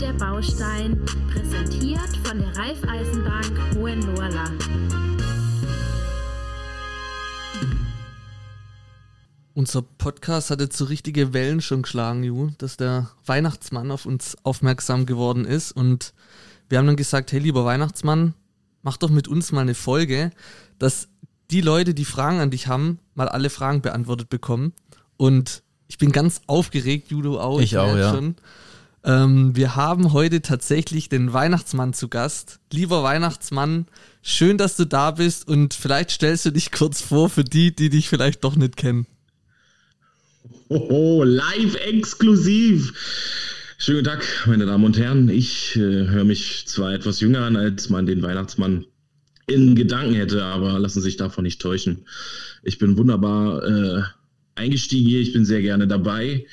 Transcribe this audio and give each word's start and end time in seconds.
der 0.00 0.12
Baustein, 0.14 1.04
präsentiert 1.30 2.16
von 2.24 2.38
der 2.38 2.56
Raiffeisenbank 2.56 3.74
Hohenlohrland. 3.74 4.64
Unser 9.52 9.82
Podcast 9.82 10.50
hat 10.50 10.60
jetzt 10.62 10.78
so 10.78 10.86
richtige 10.86 11.34
Wellen 11.34 11.60
schon 11.60 11.82
geschlagen, 11.82 12.22
Ju, 12.22 12.50
dass 12.56 12.78
der 12.78 13.10
Weihnachtsmann 13.26 13.90
auf 13.90 14.06
uns 14.06 14.38
aufmerksam 14.42 15.04
geworden 15.04 15.44
ist. 15.44 15.72
Und 15.72 16.14
wir 16.70 16.78
haben 16.78 16.86
dann 16.86 16.96
gesagt, 16.96 17.30
hey, 17.32 17.38
lieber 17.40 17.66
Weihnachtsmann, 17.66 18.32
mach 18.82 18.96
doch 18.96 19.10
mit 19.10 19.28
uns 19.28 19.52
mal 19.52 19.60
eine 19.60 19.74
Folge, 19.74 20.30
dass 20.78 21.08
die 21.50 21.60
Leute, 21.60 21.92
die 21.92 22.06
Fragen 22.06 22.40
an 22.40 22.50
dich 22.50 22.68
haben, 22.68 23.00
mal 23.14 23.28
alle 23.28 23.50
Fragen 23.50 23.82
beantwortet 23.82 24.30
bekommen. 24.30 24.72
Und 25.18 25.62
ich 25.88 25.98
bin 25.98 26.10
ganz 26.10 26.40
aufgeregt, 26.46 27.10
Judo 27.10 27.38
auch. 27.38 27.60
Ich 27.60 27.76
auch, 27.76 27.94
ja. 27.94 28.14
Schon. 28.14 28.36
Ähm, 29.02 29.56
wir 29.56 29.76
haben 29.76 30.12
heute 30.12 30.42
tatsächlich 30.42 31.08
den 31.08 31.32
Weihnachtsmann 31.32 31.94
zu 31.94 32.08
Gast. 32.08 32.60
Lieber 32.70 33.02
Weihnachtsmann, 33.02 33.86
schön, 34.22 34.58
dass 34.58 34.76
du 34.76 34.84
da 34.84 35.12
bist 35.12 35.48
und 35.48 35.72
vielleicht 35.72 36.10
stellst 36.10 36.44
du 36.44 36.50
dich 36.50 36.70
kurz 36.70 37.00
vor 37.00 37.30
für 37.30 37.44
die, 37.44 37.74
die 37.74 37.88
dich 37.88 38.08
vielleicht 38.08 38.44
doch 38.44 38.56
nicht 38.56 38.76
kennen. 38.76 39.06
Oh, 40.68 41.24
live 41.24 41.74
exklusiv. 41.76 42.92
Schönen 43.78 44.04
Tag, 44.04 44.22
meine 44.46 44.66
Damen 44.66 44.84
und 44.84 44.98
Herren. 44.98 45.30
Ich 45.30 45.74
äh, 45.76 45.80
höre 45.80 46.24
mich 46.24 46.64
zwar 46.66 46.92
etwas 46.92 47.20
jünger 47.20 47.40
an, 47.40 47.56
als 47.56 47.88
man 47.88 48.04
den 48.04 48.20
Weihnachtsmann 48.20 48.84
in 49.46 49.74
Gedanken 49.74 50.14
hätte, 50.14 50.44
aber 50.44 50.78
lassen 50.78 51.00
Sie 51.00 51.06
sich 51.06 51.16
davon 51.16 51.44
nicht 51.44 51.62
täuschen. 51.62 52.06
Ich 52.62 52.78
bin 52.78 52.98
wunderbar 52.98 53.64
äh, 53.64 54.02
eingestiegen 54.54 55.08
hier, 55.08 55.20
ich 55.20 55.32
bin 55.32 55.46
sehr 55.46 55.62
gerne 55.62 55.88
dabei. 55.88 56.46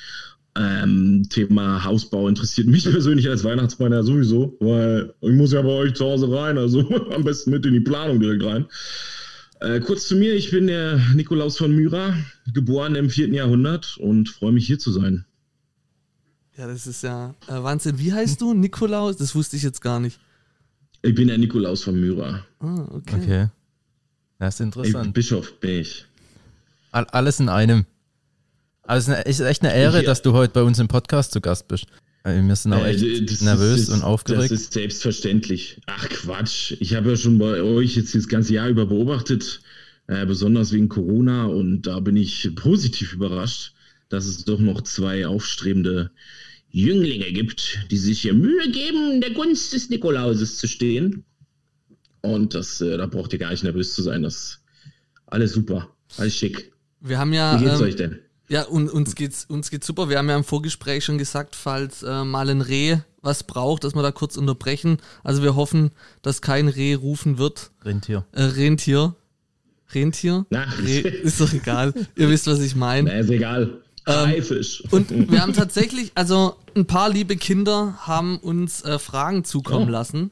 Ähm, 0.57 1.27
Thema 1.29 1.83
Hausbau 1.83 2.27
interessiert 2.27 2.67
mich 2.67 2.83
persönlich 2.89 3.29
als 3.29 3.43
Weihnachtsmann 3.43 3.91
ja 3.91 4.01
sowieso, 4.01 4.57
weil 4.59 5.13
ich 5.21 5.33
muss 5.33 5.51
ja 5.51 5.61
bei 5.61 5.69
euch 5.69 5.93
zu 5.93 6.05
Hause 6.05 6.31
rein, 6.31 6.57
also 6.57 6.79
am 7.13 7.23
besten 7.23 7.51
mit 7.51 7.65
in 7.65 7.73
die 7.73 7.79
Planung 7.79 8.19
direkt 8.19 8.43
rein. 8.43 8.65
Äh, 9.59 9.79
kurz 9.81 10.07
zu 10.07 10.15
mir, 10.15 10.33
ich 10.35 10.51
bin 10.51 10.67
der 10.67 10.97
Nikolaus 11.15 11.57
von 11.57 11.75
Myra, 11.75 12.15
geboren 12.53 12.95
im 12.95 13.09
4. 13.09 13.29
Jahrhundert 13.29 13.97
und 13.97 14.29
freue 14.29 14.51
mich 14.51 14.67
hier 14.67 14.79
zu 14.79 14.91
sein. 14.91 15.25
Ja, 16.57 16.67
das 16.67 16.87
ist 16.87 17.03
ja 17.03 17.35
äh, 17.47 17.61
Wahnsinn. 17.61 17.99
Wie 17.99 18.13
heißt 18.13 18.41
du? 18.41 18.53
Nikolaus? 18.55 19.17
Das 19.17 19.35
wusste 19.35 19.57
ich 19.57 19.63
jetzt 19.63 19.81
gar 19.81 19.99
nicht. 19.99 20.19
Ich 21.03 21.13
bin 21.13 21.27
der 21.27 21.37
Nikolaus 21.37 21.83
von 21.83 21.99
Myra. 21.99 22.43
Ah, 22.59 22.87
okay. 22.91 23.15
Okay. 23.21 23.47
Das 24.39 24.55
ist 24.55 24.59
Ich, 24.59 24.65
interessant. 24.65 25.13
Bischof 25.13 25.59
bin 25.59 25.81
ich. 25.81 26.05
All, 26.91 27.05
alles 27.05 27.39
in 27.39 27.49
einem. 27.49 27.85
Also 28.87 29.11
es 29.11 29.39
ist 29.39 29.45
echt 29.45 29.63
eine 29.63 29.75
Ehre, 29.75 29.99
Ich- 29.99 30.05
dass 30.05 30.21
du 30.21 30.33
heute 30.33 30.53
bei 30.53 30.63
uns 30.63 30.79
im 30.79 30.87
Podcast 30.87 31.31
zu 31.33 31.41
Gast 31.41 31.67
bist. 31.67 31.85
Äh, 32.23 32.41
Wir 32.41 32.55
sind 32.55 32.73
auch 32.73 32.83
Äh, 32.85 32.91
echt 32.95 33.41
nervös 33.41 33.81
ist, 33.81 33.89
und 33.89 34.01
aufgeregt. 34.03 34.51
Das 34.51 34.61
ist 34.61 34.73
selbstverständlich. 34.73 35.79
Ach 35.85 36.07
Quatsch. 36.09 36.73
Ich 36.79 36.95
habe 36.95 37.11
ja 37.11 37.15
schon 37.17 37.37
bei 37.37 37.61
euch 37.61 37.95
jetzt 37.95 38.15
das 38.15 38.27
ganze 38.27 38.53
Jahr 38.53 38.67
über 38.69 38.85
beobachtet, 38.85 39.61
äh, 40.07 40.25
besonders 40.25 40.71
wegen 40.71 40.89
Corona. 40.89 41.45
Und 41.45 41.83
da 41.83 41.99
bin 41.99 42.15
ich 42.17 42.49
positiv 42.55 43.13
überrascht, 43.13 43.73
dass 44.09 44.25
es 44.25 44.45
doch 44.45 44.59
noch 44.59 44.81
zwei 44.81 45.27
aufstrebende 45.27 46.11
Jünglinge 46.69 47.31
gibt, 47.31 47.79
die 47.91 47.97
sich 47.97 48.21
hier 48.21 48.33
Mühe 48.33 48.71
geben, 48.71 49.13
in 49.13 49.21
der 49.21 49.31
Gunst 49.31 49.73
des 49.73 49.89
Nikolauses 49.89 50.57
zu 50.57 50.67
stehen. 50.67 51.23
Und 52.21 52.53
das, 52.55 52.81
äh, 52.81 52.97
da 52.97 53.05
braucht 53.05 53.31
ihr 53.33 53.39
gar 53.39 53.51
nicht 53.51 53.63
nervös 53.63 53.93
zu 53.95 54.01
sein. 54.01 54.23
Das 54.23 54.35
ist 54.35 54.59
alles 55.27 55.53
super. 55.53 55.89
Alles 56.17 56.35
schick. 56.35 56.71
Wir 56.99 57.19
haben 57.19 57.31
ja. 57.33 57.59
Wie 57.59 57.63
geht's 57.65 57.79
ähm, 57.79 57.85
euch 57.85 57.95
denn? 57.95 58.19
Ja, 58.49 58.63
und 58.63 58.89
uns 58.89 59.15
geht's, 59.15 59.45
uns 59.45 59.69
geht's 59.69 59.85
super. 59.87 60.07
Wir 60.09 60.17
haben 60.17 60.29
ja 60.29 60.37
im 60.37 60.43
Vorgespräch 60.45 61.03
schon 61.03 61.17
gesagt, 61.17 61.55
falls 61.55 62.03
äh, 62.03 62.23
mal 62.23 62.49
ein 62.49 62.61
Reh 62.61 62.97
was 63.21 63.43
braucht, 63.43 63.83
dass 63.83 63.93
wir 63.93 64.01
da 64.03 64.11
kurz 64.13 64.37
unterbrechen. 64.37 64.99
Also 65.23 65.43
wir 65.43 65.55
hoffen, 65.55 65.91
dass 66.21 66.41
kein 66.41 66.69
Reh 66.69 66.93
rufen 66.93 67.37
wird. 67.37 67.71
Rentier. 67.83 68.25
Äh, 68.31 68.43
Rentier. 68.43 69.15
Rentier? 69.93 70.45
Na. 70.49 70.63
Reh, 70.81 70.99
ist 71.01 71.41
doch 71.41 71.51
egal. 71.51 71.93
Ihr 72.15 72.29
wisst, 72.29 72.47
was 72.47 72.61
ich 72.61 72.75
meine. 72.75 73.09
Na, 73.09 73.19
ist 73.19 73.29
egal. 73.29 73.81
Ähm, 74.05 74.27
Haifisch. 74.27 74.81
Und 74.91 75.09
wir 75.31 75.41
haben 75.41 75.51
tatsächlich, 75.51 76.11
also 76.15 76.55
ein 76.75 76.85
paar 76.85 77.09
liebe 77.09 77.35
Kinder 77.35 77.97
haben 77.99 78.37
uns 78.37 78.81
äh, 78.85 78.97
Fragen 78.97 79.43
zukommen 79.43 79.89
Oh. 79.89 79.91
lassen, 79.91 80.31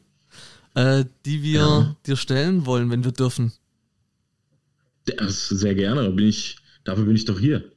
äh, 0.76 1.04
die 1.26 1.44
wir 1.44 1.60
Ja. 1.60 1.96
dir 2.06 2.16
stellen 2.16 2.66
wollen, 2.66 2.90
wenn 2.92 3.04
wir 3.04 3.12
dürfen. 3.12 3.52
Das 5.18 5.50
sehr 5.50 5.76
gerne. 5.76 6.04
Da 6.04 6.10
bin 6.12 6.28
ich, 6.28 6.58
dafür 6.86 7.04
bin 7.06 7.16
ich 7.16 7.26
doch 7.26 7.40
hier. 7.40 7.70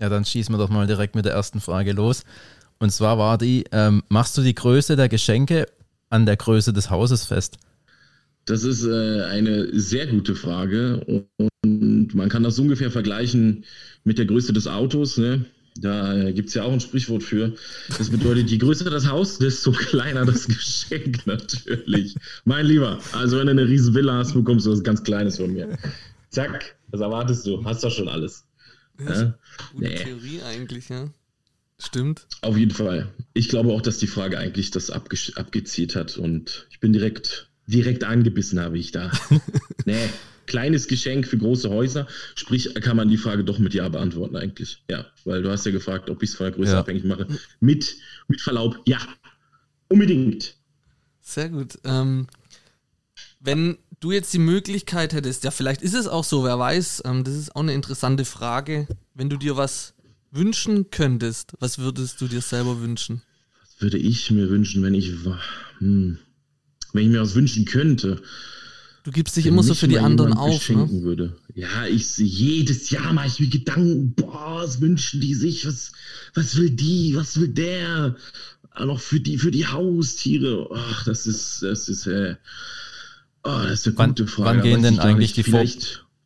Ja, 0.00 0.08
dann 0.08 0.24
schießen 0.24 0.54
wir 0.54 0.58
doch 0.58 0.70
mal 0.70 0.86
direkt 0.86 1.14
mit 1.14 1.24
der 1.24 1.32
ersten 1.32 1.60
Frage 1.60 1.92
los. 1.92 2.24
Und 2.78 2.90
zwar 2.90 3.18
war 3.18 3.38
die, 3.38 3.64
ähm, 3.72 4.02
machst 4.08 4.36
du 4.36 4.42
die 4.42 4.54
Größe 4.54 4.96
der 4.96 5.08
Geschenke 5.08 5.66
an 6.10 6.26
der 6.26 6.36
Größe 6.36 6.72
des 6.72 6.90
Hauses 6.90 7.24
fest? 7.24 7.58
Das 8.46 8.62
ist 8.64 8.84
äh, 8.84 9.22
eine 9.22 9.68
sehr 9.78 10.06
gute 10.06 10.34
Frage 10.34 11.26
und 11.62 12.14
man 12.14 12.28
kann 12.28 12.42
das 12.42 12.58
ungefähr 12.58 12.90
vergleichen 12.90 13.64
mit 14.04 14.18
der 14.18 14.26
Größe 14.26 14.52
des 14.52 14.66
Autos. 14.66 15.16
Ne? 15.16 15.46
Da 15.76 16.14
äh, 16.14 16.32
gibt 16.32 16.48
es 16.48 16.54
ja 16.54 16.64
auch 16.64 16.72
ein 16.72 16.80
Sprichwort 16.80 17.22
für. 17.22 17.54
Das 17.96 18.10
bedeutet, 18.10 18.50
je 18.50 18.58
größer 18.58 18.88
das 18.90 19.08
Haus, 19.08 19.38
desto 19.38 19.72
kleiner 19.72 20.24
das 20.24 20.46
Geschenk 20.46 21.26
natürlich. 21.26 22.14
Mein 22.44 22.66
Lieber, 22.66 22.98
also 23.12 23.38
wenn 23.38 23.46
du 23.46 23.52
eine 23.52 23.66
riesen 23.66 23.94
Villa 23.94 24.18
hast, 24.18 24.34
bekommst 24.34 24.66
du 24.66 24.72
was 24.72 24.82
ganz 24.82 25.02
Kleines 25.02 25.38
von 25.38 25.52
mir. 25.52 25.76
Zack, 26.30 26.76
was 26.88 27.00
erwartest 27.00 27.46
du? 27.46 27.64
Hast 27.64 27.82
doch 27.82 27.90
schon 27.90 28.08
alles. 28.08 28.44
Ja? 28.98 29.38
Gute 29.72 29.84
Nee. 29.84 29.94
Theorie 29.96 30.42
eigentlich, 30.42 30.88
ja. 30.88 31.08
Stimmt. 31.78 32.26
Auf 32.40 32.56
jeden 32.56 32.70
Fall. 32.70 33.12
Ich 33.32 33.48
glaube 33.48 33.72
auch, 33.72 33.82
dass 33.82 33.98
die 33.98 34.06
Frage 34.06 34.38
eigentlich 34.38 34.70
das 34.70 34.90
abge 34.90 35.16
abgezielt 35.34 35.96
hat 35.96 36.16
und 36.16 36.66
ich 36.70 36.78
bin 36.80 36.92
direkt, 36.92 37.50
direkt 37.66 38.04
angebissen, 38.04 38.60
habe 38.60 38.78
ich 38.78 38.92
da. 38.92 39.10
nee, 39.84 40.08
kleines 40.46 40.86
Geschenk 40.86 41.26
für 41.26 41.36
große 41.36 41.68
Häuser. 41.70 42.06
Sprich, 42.36 42.72
kann 42.76 42.96
man 42.96 43.08
die 43.08 43.16
Frage 43.16 43.42
doch 43.44 43.58
mit 43.58 43.74
Ja 43.74 43.88
beantworten 43.88 44.36
eigentlich. 44.36 44.84
Ja, 44.88 45.06
weil 45.24 45.42
du 45.42 45.50
hast 45.50 45.66
ja 45.66 45.72
gefragt, 45.72 46.08
ob 46.10 46.22
ich 46.22 46.30
es 46.30 46.36
von 46.36 46.44
der 46.44 46.54
Größe 46.54 46.72
Ja. 46.72 46.80
abhängig 46.80 47.04
mache. 47.04 47.26
Mit, 47.60 47.96
mit 48.28 48.40
Verlaub, 48.40 48.80
ja. 48.86 48.98
Unbedingt. 49.88 50.54
Sehr 51.20 51.48
gut. 51.48 51.78
Ähm, 51.84 52.28
wenn 53.40 53.78
du 54.04 54.12
jetzt 54.12 54.32
die 54.34 54.38
Möglichkeit 54.38 55.14
hättest, 55.14 55.44
ja, 55.44 55.50
vielleicht 55.50 55.80
ist 55.80 55.94
es 55.94 56.06
auch 56.06 56.24
so, 56.24 56.44
wer 56.44 56.58
weiß, 56.58 57.02
ähm, 57.06 57.24
das 57.24 57.34
ist 57.34 57.56
auch 57.56 57.62
eine 57.62 57.72
interessante 57.72 58.24
Frage. 58.24 58.86
Wenn 59.14 59.30
du 59.30 59.38
dir 59.38 59.56
was 59.56 59.94
wünschen 60.30 60.90
könntest, 60.90 61.54
was 61.58 61.78
würdest 61.78 62.20
du 62.20 62.28
dir 62.28 62.42
selber 62.42 62.80
wünschen? 62.80 63.22
Was 63.62 63.80
würde 63.80 63.98
ich 63.98 64.30
mir 64.30 64.50
wünschen, 64.50 64.82
wenn 64.82 64.94
ich, 64.94 65.10
hm, 65.78 66.18
wenn 66.92 67.02
ich 67.02 67.08
mir 67.08 67.22
was 67.22 67.34
wünschen 67.34 67.64
könnte? 67.64 68.20
Du 69.04 69.10
gibst 69.10 69.36
dich 69.36 69.46
Wenn 69.46 69.54
immer 69.54 69.62
so 69.62 69.74
für 69.74 69.88
die 69.88 69.98
anderen 69.98 70.32
auf, 70.34 70.68
ne? 70.68 70.88
würde. 71.02 71.36
Ja, 71.54 71.86
ich 71.86 72.16
jedes 72.18 72.90
Jahr 72.90 73.12
mache 73.12 73.28
ich 73.28 73.40
mir 73.40 73.48
Gedanken, 73.48 74.14
boah, 74.14 74.62
was 74.62 74.80
wünschen 74.80 75.20
die 75.20 75.34
sich, 75.34 75.66
was, 75.66 75.92
was 76.34 76.56
will 76.56 76.70
die, 76.70 77.14
was 77.14 77.38
will 77.38 77.48
der? 77.48 78.16
Ah, 78.70 78.84
Noch 78.86 79.00
für 79.00 79.20
die, 79.20 79.38
für 79.38 79.50
die 79.50 79.66
Haustiere. 79.66 80.68
Ach, 80.74 81.04
das 81.04 81.26
ist, 81.26 81.62
das 81.62 81.88
ist, 81.88 82.06
äh, 82.06 82.36
oh, 83.44 83.58
das 83.62 83.80
ist 83.80 83.86
eine 83.88 83.98
Wann- 83.98 84.10
gute 84.10 84.26
Frage. 84.26 84.48
wann 84.58 84.62
gehen 84.62 84.82
denn 84.82 84.98
eigentlich 84.98 85.32
die 85.32 85.42
Vor- 85.44 85.64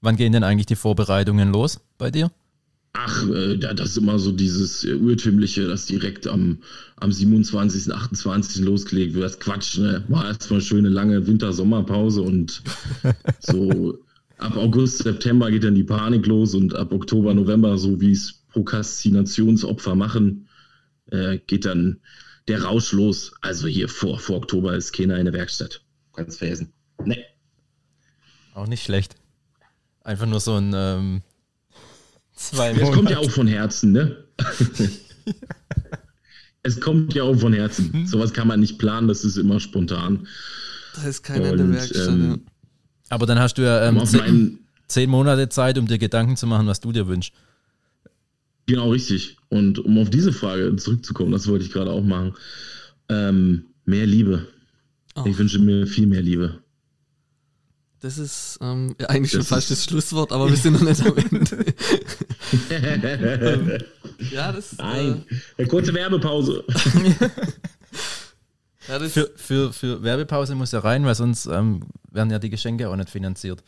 Wann 0.00 0.16
gehen 0.16 0.32
denn 0.32 0.44
eigentlich 0.44 0.66
die 0.66 0.76
Vorbereitungen 0.76 1.50
los 1.52 1.80
bei 1.98 2.10
dir? 2.10 2.30
Ach, 2.94 3.28
äh, 3.28 3.56
da- 3.58 3.74
das 3.74 3.90
ist 3.90 3.96
immer 3.98 4.18
so 4.18 4.32
dieses 4.32 4.84
äh, 4.84 4.94
urtümliche, 4.94 5.66
das 5.68 5.86
direkt 5.86 6.26
am, 6.26 6.58
am 6.96 7.12
27., 7.12 7.92
28. 7.92 8.62
losgelegt 8.64 9.14
wird. 9.14 9.24
Das 9.24 9.38
Quatsch, 9.40 9.78
ne? 9.78 10.04
War 10.08 10.26
erstmal 10.26 10.60
schöne 10.60 10.88
lange 10.88 11.26
Winter-Sommerpause 11.26 12.22
und 12.22 12.62
so 13.40 13.98
ab 14.38 14.56
August, 14.56 14.98
September 14.98 15.50
geht 15.50 15.64
dann 15.64 15.74
die 15.74 15.84
Panik 15.84 16.26
los 16.26 16.54
und 16.54 16.74
ab 16.74 16.92
Oktober, 16.92 17.34
November, 17.34 17.76
so 17.76 18.00
wie 18.00 18.12
es 18.12 18.34
Prokrastinationsopfer 18.52 19.94
machen, 19.94 20.48
äh, 21.10 21.38
geht 21.46 21.64
dann 21.64 22.00
der 22.48 22.62
Rausch 22.62 22.92
los. 22.92 23.32
Also 23.42 23.66
hier 23.66 23.88
vor, 23.88 24.18
vor 24.18 24.36
Oktober 24.38 24.74
ist 24.76 24.92
keiner 24.92 25.18
in 25.18 25.24
der 25.26 25.34
Werkstatt. 25.34 25.82
Ganz 26.14 26.36
vergessen. 26.38 26.72
Ne. 27.04 27.16
Auch 28.54 28.66
nicht 28.66 28.82
schlecht. 28.82 29.14
Einfach 30.02 30.26
nur 30.26 30.40
so 30.40 30.54
ein 30.56 30.72
ähm, 30.74 31.22
zwei 32.34 32.72
Es 32.72 32.90
kommt 32.92 33.10
ja 33.10 33.18
auch 33.18 33.30
von 33.30 33.46
Herzen, 33.46 33.92
ne? 33.92 34.24
es 36.62 36.80
kommt 36.80 37.14
ja 37.14 37.22
auch 37.22 37.36
von 37.36 37.52
Herzen. 37.52 38.06
Sowas 38.06 38.32
kann 38.32 38.48
man 38.48 38.60
nicht 38.60 38.78
planen, 38.78 39.08
das 39.08 39.24
ist 39.24 39.36
immer 39.36 39.60
spontan. 39.60 40.26
Da 40.94 41.02
ist 41.04 41.28
der 41.28 41.52
Und, 41.52 41.72
Werkstatt. 41.72 42.08
ähm, 42.08 42.46
Aber 43.10 43.26
dann 43.26 43.38
hast 43.38 43.54
du 43.58 43.62
ja 43.62 43.86
ähm, 43.88 44.04
zehn, 44.04 44.58
zehn 44.88 45.08
Monate 45.10 45.48
Zeit, 45.48 45.78
um 45.78 45.86
dir 45.86 45.98
Gedanken 45.98 46.36
zu 46.36 46.46
machen, 46.46 46.66
was 46.66 46.80
du 46.80 46.90
dir 46.92 47.06
wünschst. 47.06 47.32
genau 48.66 48.90
richtig. 48.90 49.36
Und 49.50 49.78
um 49.78 49.98
auf 49.98 50.10
diese 50.10 50.32
Frage 50.32 50.74
zurückzukommen, 50.76 51.32
das 51.32 51.46
wollte 51.48 51.64
ich 51.64 51.72
gerade 51.72 51.90
auch 51.90 52.02
machen. 52.02 52.34
Ähm, 53.08 53.66
mehr 53.84 54.06
Liebe. 54.06 54.48
ja. 55.16 55.24
Ich 55.26 55.38
wünsche 55.38 55.58
mir 55.58 55.86
viel 55.86 56.06
mehr 56.06 56.22
Liebe. 56.22 56.58
Das 58.00 58.16
ist 58.16 58.58
ähm, 58.62 58.94
ja, 59.00 59.08
eigentlich 59.08 59.32
schon 59.32 59.40
Das 59.40 59.48
fast 59.48 59.70
das 59.72 59.84
Schlusswort, 59.84 60.30
aber 60.32 60.48
wir 60.48 60.56
sind 60.56 60.74
noch 60.74 60.82
nicht 60.82 61.04
am 61.04 61.16
Ende. 61.30 61.64
ja, 64.30 64.52
das. 64.52 64.76
Nein, 64.78 65.24
eine 65.56 65.66
kurze 65.68 65.92
Werbepause. 65.94 66.64
Ja, 68.86 68.98
das, 68.98 69.12
Für, 69.12 69.30
für, 69.36 69.70
für 69.74 70.02
Werbepause 70.02 70.54
muss 70.54 70.72
er 70.72 70.82
rein, 70.82 71.04
weil 71.04 71.14
sonst 71.14 71.44
ähm, 71.44 71.80
werden 72.10 72.30
ja 72.30 72.38
die 72.38 72.48
Geschenke 72.48 72.88
auch 72.88 72.96
nicht 72.96 73.10
finanziert. 73.10 73.62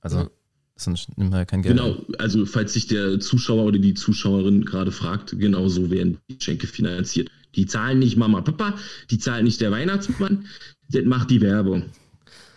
Also 0.00 0.18
Ja. 0.18 0.30
sonst 0.76 1.08
nimmt 1.18 1.30
man 1.30 1.40
ja 1.40 1.44
kein 1.44 1.62
Geld. 1.62 1.76
Genau, 1.76 1.96
also 2.20 2.46
falls 2.46 2.72
sich 2.72 2.86
der 2.86 3.18
Zuschauer 3.18 3.64
oder 3.64 3.80
die 3.80 3.94
Zuschauerin 3.94 4.64
gerade 4.64 4.92
fragt, 4.92 5.36
genau 5.36 5.66
so 5.66 5.90
werden 5.90 6.18
die 6.30 6.38
Geschenke 6.38 6.68
finanziert. 6.68 7.28
Die 7.56 7.66
zahlen 7.66 7.98
nicht 7.98 8.16
Mama, 8.16 8.40
Papa, 8.40 8.74
die 9.10 9.18
zahlen 9.18 9.46
nicht 9.46 9.60
der 9.60 9.72
Weihnachtsmann, 9.72 10.46
das 10.90 11.02
macht 11.06 11.30
die 11.30 11.40
Werbung. 11.40 11.86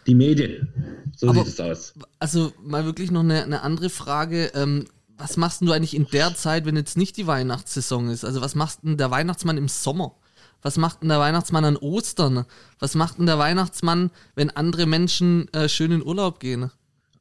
Die 0.07 0.15
Medien. 0.15 0.67
So 1.15 1.29
Aber- 1.29 1.43
sieht 1.45 1.53
es 1.53 1.59
aus. 1.59 1.93
also 2.19 2.51
mal 2.63 2.85
wirklich 2.85 3.11
noch 3.11 3.21
eine, 3.21 3.43
eine 3.43 3.61
andere 3.61 3.89
Frage. 3.89 4.51
Ähm, 4.53 4.85
was 5.17 5.37
machst 5.37 5.61
denn 5.61 5.67
du 5.67 5.73
eigentlich 5.73 5.95
in 5.95 6.07
der 6.11 6.35
Zeit, 6.35 6.65
wenn 6.65 6.75
jetzt 6.75 6.97
nicht 6.97 7.15
die 7.17 7.25
Weihnachtssaison 7.27 8.09
ist? 8.09 8.25
Also 8.25 8.41
was 8.41 8.53
macht 8.55 8.83
denn 8.83 8.97
der 8.97 9.11
Weihnachtsmann 9.11 9.57
im 9.57 9.69
Sommer? 9.69 10.15
Was 10.61 10.77
macht 10.77 11.01
denn 11.01 11.09
der 11.09 11.19
Weihnachtsmann 11.19 11.63
an 11.63 11.77
Ostern? 11.77 12.45
Was 12.79 12.95
macht 12.95 13.17
denn 13.19 13.25
der 13.27 13.37
Weihnachtsmann, 13.39 14.11
wenn 14.35 14.49
andere 14.49 14.85
Menschen 14.87 15.47
äh, 15.53 15.69
schön 15.69 15.91
in 15.91 16.03
Urlaub 16.05 16.39
gehen? 16.39 16.71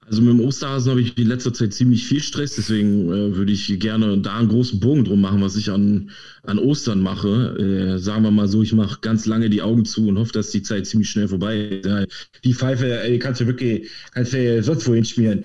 Also 0.07 0.21
mit 0.21 0.35
dem 0.35 0.41
Osterhasen 0.41 0.91
habe 0.91 1.01
ich 1.01 1.17
in 1.17 1.29
letzter 1.29 1.55
Zeit 1.55 1.73
ziemlich 1.73 2.07
viel 2.07 2.21
Stress, 2.21 2.57
deswegen 2.57 3.11
äh, 3.11 3.37
würde 3.37 3.53
ich 3.53 3.79
gerne 3.81 4.19
da 4.19 4.39
einen 4.39 4.49
großen 4.49 4.79
Bogen 4.79 5.05
drum 5.05 5.23
machen, 5.23 5.41
was 5.41 5.57
ich 5.57 5.71
an, 5.71 6.11
an 6.43 6.59
Ostern 6.59 7.01
mache. 7.01 7.57
Äh, 7.59 7.99
sagen 7.99 8.23
wir 8.23 8.31
mal 8.31 8.47
so, 8.47 8.63
ich 8.63 8.75
mache 8.75 9.01
ganz 9.01 9.25
lange 9.25 9.49
die 9.49 9.63
Augen 9.63 9.87
zu 9.87 10.09
und 10.09 10.19
hoffe, 10.19 10.33
dass 10.33 10.51
die 10.51 10.63
Zeit 10.63 10.87
ziemlich 10.87 11.09
schnell 11.09 11.29
vorbei 11.29 11.59
ist. 11.59 11.87
Ja, 11.87 12.05
die 12.45 12.53
Pfeife 12.53 13.01
ey, 13.01 13.19
kannst 13.19 13.41
du 13.41 13.47
wirklich, 13.47 13.89
kannst 14.13 14.35
du 14.35 14.63
sonst 14.63 14.87
wohin 14.87 15.07
schmieren. 15.07 15.45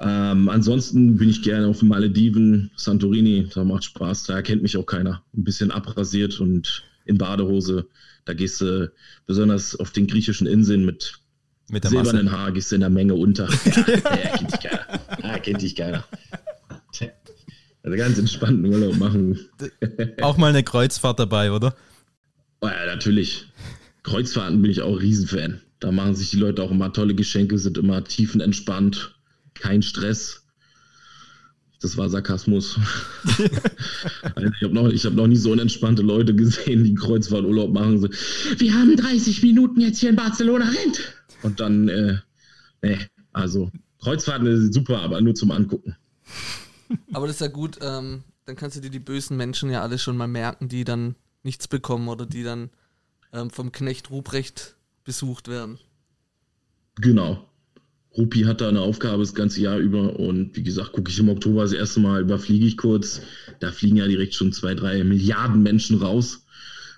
Ähm, 0.00 0.48
ansonsten 0.48 1.16
bin 1.18 1.28
ich 1.28 1.42
gerne 1.42 1.66
auf 1.66 1.80
den 1.80 1.88
Malediven, 1.88 2.70
Santorini, 2.76 3.48
da 3.54 3.64
macht 3.64 3.84
Spaß, 3.84 4.24
da 4.24 4.34
erkennt 4.34 4.62
mich 4.62 4.76
auch 4.76 4.86
keiner. 4.86 5.22
Ein 5.36 5.44
bisschen 5.44 5.70
abrasiert 5.70 6.40
und 6.40 6.84
in 7.04 7.18
Badehose. 7.18 7.86
Da 8.24 8.32
gehst 8.32 8.60
du 8.62 8.90
besonders 9.26 9.76
auf 9.76 9.90
den 9.92 10.06
griechischen 10.06 10.46
Inseln 10.46 10.86
mit 10.86 11.20
Mit 11.68 11.84
der 11.84 11.90
silbernen 11.90 12.26
Masse. 12.26 12.38
Haar 12.38 12.52
gehst 12.52 12.70
du 12.70 12.74
in 12.76 12.80
der 12.82 12.90
Menge 12.90 13.14
unter. 13.14 13.48
Ja, 13.48 13.84
ja, 14.12 14.28
kennt 14.28 14.52
dich 14.52 14.60
keiner. 14.60 14.86
Ja, 15.22 15.38
kennt 15.38 15.62
dich 15.62 15.74
keiner. 15.74 16.04
Also 17.84 17.98
ganz 17.98 18.18
entspannten 18.18 18.64
Urlaub 18.64 18.96
machen. 18.96 19.38
Auch 20.22 20.38
mal 20.38 20.48
eine 20.48 20.62
Kreuzfahrt 20.62 21.18
dabei, 21.18 21.52
oder? 21.52 21.76
Oh 22.62 22.66
ja, 22.66 22.86
natürlich. 22.86 23.44
Kreuzfahrten 24.02 24.62
bin 24.62 24.70
ich 24.70 24.80
auch 24.80 25.00
Riesenfan. 25.00 25.60
Da 25.80 25.92
machen 25.92 26.14
sich 26.14 26.30
die 26.30 26.38
Leute 26.38 26.62
auch 26.62 26.70
immer 26.70 26.94
tolle 26.94 27.14
Geschenke, 27.14 27.58
sind 27.58 27.76
immer 27.76 28.02
tiefenentspannt, 28.02 29.14
kein 29.52 29.82
Stress. 29.82 30.46
Das 31.82 31.98
war 31.98 32.08
Sarkasmus. 32.08 32.78
also 34.34 34.50
ich 34.56 34.62
habe 34.62 34.72
noch, 34.72 34.88
ich 34.88 35.04
hab 35.04 35.12
noch 35.12 35.26
nie 35.26 35.36
so 35.36 35.52
unentspannte 35.52 36.00
Leute 36.00 36.34
gesehen, 36.34 36.84
die 36.84 36.94
Kreuzfahrturlaub 36.94 37.74
machen. 37.74 38.00
So, 38.00 38.08
wir 38.56 38.72
haben 38.72 38.96
30 38.96 39.42
Minuten 39.42 39.82
jetzt 39.82 39.98
hier 39.98 40.08
in 40.08 40.16
Barcelona 40.16 40.64
rennt. 40.64 41.02
Und 41.44 41.60
dann, 41.60 41.88
äh, 41.88 42.18
nee, 42.82 42.98
also 43.32 43.70
Kreuzfahrten 44.02 44.46
ist 44.46 44.74
super, 44.74 45.00
aber 45.02 45.20
nur 45.20 45.34
zum 45.34 45.50
Angucken. 45.50 45.94
Aber 47.12 47.26
das 47.26 47.36
ist 47.36 47.40
ja 47.40 47.48
gut, 47.48 47.78
ähm, 47.82 48.24
dann 48.46 48.56
kannst 48.56 48.76
du 48.76 48.80
dir 48.80 48.90
die 48.90 48.98
bösen 48.98 49.36
Menschen 49.36 49.70
ja 49.70 49.82
alle 49.82 49.98
schon 49.98 50.16
mal 50.16 50.26
merken, 50.26 50.68
die 50.68 50.84
dann 50.84 51.16
nichts 51.42 51.68
bekommen 51.68 52.08
oder 52.08 52.24
die 52.24 52.42
dann 52.42 52.70
ähm, 53.32 53.50
vom 53.50 53.72
Knecht 53.72 54.10
Ruprecht 54.10 54.76
besucht 55.04 55.48
werden. 55.48 55.78
Genau. 56.96 57.46
Rupi 58.16 58.42
hat 58.42 58.60
da 58.60 58.68
eine 58.68 58.80
Aufgabe 58.80 59.18
das 59.18 59.34
ganze 59.34 59.60
Jahr 59.60 59.78
über 59.78 60.18
und 60.18 60.56
wie 60.56 60.62
gesagt, 60.62 60.92
gucke 60.92 61.10
ich 61.10 61.18
im 61.18 61.28
Oktober 61.28 61.62
das 61.62 61.72
erste 61.72 62.00
Mal, 62.00 62.22
überfliege 62.22 62.64
ich 62.64 62.76
kurz. 62.76 63.20
Da 63.60 63.70
fliegen 63.70 63.96
ja 63.96 64.06
direkt 64.06 64.34
schon 64.34 64.52
zwei, 64.52 64.74
drei 64.74 65.02
Milliarden 65.04 65.62
Menschen 65.62 65.98
raus. 65.98 66.46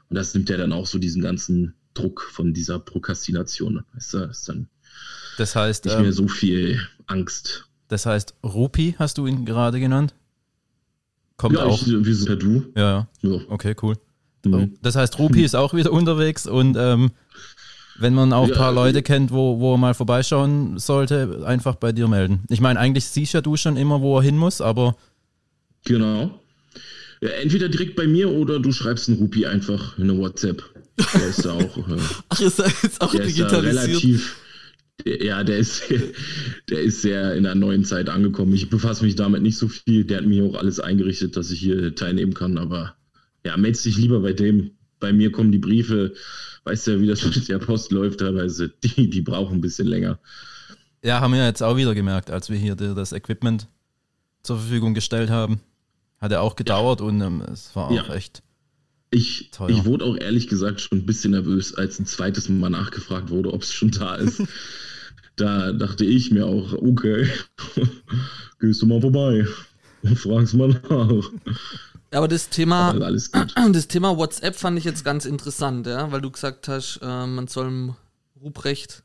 Und 0.08 0.16
das 0.16 0.34
nimmt 0.34 0.50
ja 0.50 0.56
dann 0.56 0.72
auch 0.72 0.86
so 0.86 0.98
diesen 0.98 1.22
ganzen 1.22 1.74
Druck 1.96 2.22
von 2.30 2.52
dieser 2.54 2.78
Prokrastination. 2.78 3.82
Weißt 3.94 4.14
du, 4.14 4.18
ist 4.24 4.48
dann 4.48 4.68
Das 5.38 5.56
heißt, 5.56 5.84
nicht 5.86 5.96
mehr 5.96 6.06
ähm, 6.06 6.12
so 6.12 6.28
viel 6.28 6.80
Angst. 7.06 7.66
das 7.88 8.06
heißt, 8.06 8.34
Rupi 8.44 8.94
hast 8.98 9.18
du 9.18 9.26
ihn 9.26 9.44
gerade 9.44 9.80
genannt? 9.80 10.14
Kommt 11.36 11.56
ja, 11.56 11.64
auch. 11.64 11.80
ich, 11.86 11.88
wir 11.88 12.14
sind 12.14 12.28
ja 12.28 12.36
du. 12.36 12.64
ja, 12.76 13.08
ja. 13.22 13.30
Ja. 13.30 13.40
Okay, 13.48 13.74
cool. 13.82 13.96
Mhm. 14.44 14.74
Das 14.82 14.94
heißt, 14.96 15.18
Rupi 15.18 15.42
ist 15.44 15.54
auch 15.56 15.74
wieder 15.74 15.92
unterwegs 15.92 16.46
und 16.46 16.76
ähm, 16.78 17.10
wenn 17.98 18.14
man 18.14 18.32
auch 18.32 18.44
ein 18.44 18.50
Ja, 18.50 18.56
paar 18.56 18.68
also- 18.68 18.80
Leute 18.80 19.02
kennt, 19.02 19.30
wo, 19.32 19.58
wo 19.58 19.74
er 19.74 19.78
mal 19.78 19.94
vorbeischauen 19.94 20.78
sollte, 20.78 21.42
einfach 21.46 21.76
bei 21.76 21.92
dir 21.92 22.08
melden. 22.08 22.44
Ich 22.48 22.60
meine, 22.60 22.78
eigentlich 22.78 23.06
siehst 23.06 23.32
ja 23.34 23.40
du 23.40 23.56
schon 23.56 23.76
immer, 23.76 24.00
wo 24.02 24.18
er 24.18 24.22
hin 24.22 24.36
muss, 24.38 24.60
aber 24.60 24.96
Genau. 25.84 26.40
Ja, 27.22 27.28
entweder 27.30 27.68
direkt 27.68 27.96
bei 27.96 28.06
mir 28.06 28.30
oder 28.30 28.58
du 28.60 28.72
schreibst 28.72 29.08
einen 29.08 29.18
Rupi 29.18 29.46
einfach 29.46 29.96
in 29.98 30.10
eine 30.10 30.18
WhatsApp. 30.18 30.62
Der 31.14 31.26
ist 31.28 31.44
da 31.44 31.52
auch. 31.52 31.76
Äh, 31.88 31.98
Ach, 32.28 32.40
ist 32.40 32.58
er 32.58 32.72
jetzt 32.82 33.00
auch 33.00 33.10
Der 33.12 33.22
ist 33.24 33.36
digitalisiert? 33.36 33.86
relativ, 33.86 34.36
ja, 35.04 35.44
der 35.44 35.58
ist, 35.58 35.82
der 36.70 36.80
ist 36.80 37.02
sehr 37.02 37.34
in 37.34 37.42
der 37.44 37.54
neuen 37.54 37.84
Zeit 37.84 38.08
angekommen. 38.08 38.54
Ich 38.54 38.70
befasse 38.70 39.04
mich 39.04 39.14
damit 39.16 39.42
nicht 39.42 39.58
so 39.58 39.68
viel. 39.68 40.04
Der 40.04 40.18
hat 40.18 40.26
mir 40.26 40.44
auch 40.44 40.54
alles 40.56 40.80
eingerichtet, 40.80 41.36
dass 41.36 41.50
ich 41.50 41.60
hier 41.60 41.94
teilnehmen 41.94 42.34
kann. 42.34 42.56
Aber 42.58 42.96
ja, 43.44 43.56
melde 43.56 43.78
dich 43.78 43.96
lieber 43.98 44.20
bei 44.20 44.32
dem. 44.32 44.70
Bei 44.98 45.12
mir 45.12 45.30
kommen 45.30 45.52
die 45.52 45.58
Briefe. 45.58 46.14
Weißt 46.64 46.86
ja, 46.86 47.00
wie 47.00 47.06
das 47.06 47.22
mit 47.36 47.46
der 47.48 47.58
Post 47.58 47.92
läuft 47.92 48.20
teilweise. 48.20 48.70
Die, 48.82 49.10
die 49.10 49.20
brauchen 49.20 49.58
ein 49.58 49.60
bisschen 49.60 49.86
länger. 49.86 50.18
ja, 51.02 51.20
haben 51.20 51.34
wir 51.34 51.44
jetzt 51.44 51.62
auch 51.62 51.76
wieder 51.76 51.94
gemerkt, 51.94 52.30
als 52.30 52.48
wir 52.50 52.56
hier 52.56 52.74
das 52.74 53.12
Equipment 53.12 53.68
zur 54.42 54.56
Verfügung 54.58 54.94
gestellt 54.94 55.28
haben. 55.30 55.60
Hat 56.18 56.32
er 56.32 56.40
auch 56.40 56.56
gedauert 56.56 57.02
und 57.02 57.20
ähm, 57.20 57.42
es 57.52 57.76
war 57.76 57.88
auch 57.88 57.92
Ja. 58.08 58.14
echt. 58.14 58.42
Ich, 59.16 59.48
Teuer. 59.50 59.70
ich 59.70 59.86
wurde 59.86 60.04
auch 60.04 60.18
ehrlich 60.18 60.46
gesagt 60.46 60.82
schon 60.82 60.98
ein 60.98 61.06
bisschen 61.06 61.30
nervös, 61.30 61.74
als 61.74 61.98
ein 61.98 62.04
zweites 62.04 62.50
Mal 62.50 62.68
nachgefragt 62.68 63.30
wurde, 63.30 63.50
ob 63.50 63.62
es 63.62 63.72
schon 63.72 63.90
da 63.90 64.16
ist. 64.16 64.42
da 65.36 65.72
dachte 65.72 66.04
ich 66.04 66.30
mir 66.30 66.44
auch, 66.44 66.74
okay, 66.74 67.26
gehst 68.60 68.82
du 68.82 68.86
mal 68.86 69.00
vorbei 69.00 69.46
und 70.02 70.18
fragst 70.18 70.52
mal 70.52 70.68
nach. 70.68 71.30
Aber 72.10 72.28
das 72.28 72.50
Thema, 72.50 72.90
Aber 72.90 73.10
das 73.72 73.88
Thema 73.88 74.18
WhatsApp 74.18 74.54
fand 74.54 74.78
ich 74.78 74.84
jetzt 74.84 75.02
ganz 75.02 75.24
interessant, 75.24 75.86
ja, 75.86 76.12
weil 76.12 76.20
du 76.20 76.30
gesagt 76.30 76.68
hast, 76.68 77.00
äh, 77.02 77.26
man 77.26 77.46
soll 77.48 77.94
Ruprecht, 78.42 79.02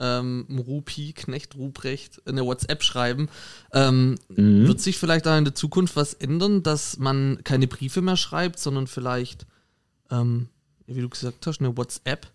ähm, 0.00 0.46
Rupi, 0.66 1.12
Knecht 1.12 1.54
Ruprecht, 1.56 2.22
eine 2.26 2.44
WhatsApp 2.44 2.82
schreiben. 2.82 3.28
Ähm, 3.72 4.16
Mhm. 4.28 4.66
Wird 4.66 4.80
sich 4.80 4.96
vielleicht 4.98 5.28
auch 5.28 5.36
in 5.36 5.44
der 5.44 5.54
Zukunft 5.54 5.96
was 5.96 6.14
ändern, 6.14 6.62
dass 6.62 6.98
man 6.98 7.38
keine 7.44 7.66
Briefe 7.68 8.00
mehr 8.02 8.16
schreibt, 8.16 8.58
sondern 8.58 8.86
vielleicht, 8.86 9.46
ähm, 10.10 10.48
wie 10.86 11.00
du 11.00 11.08
gesagt 11.08 11.46
hast, 11.46 11.60
eine 11.60 11.76
WhatsApp? 11.76 12.26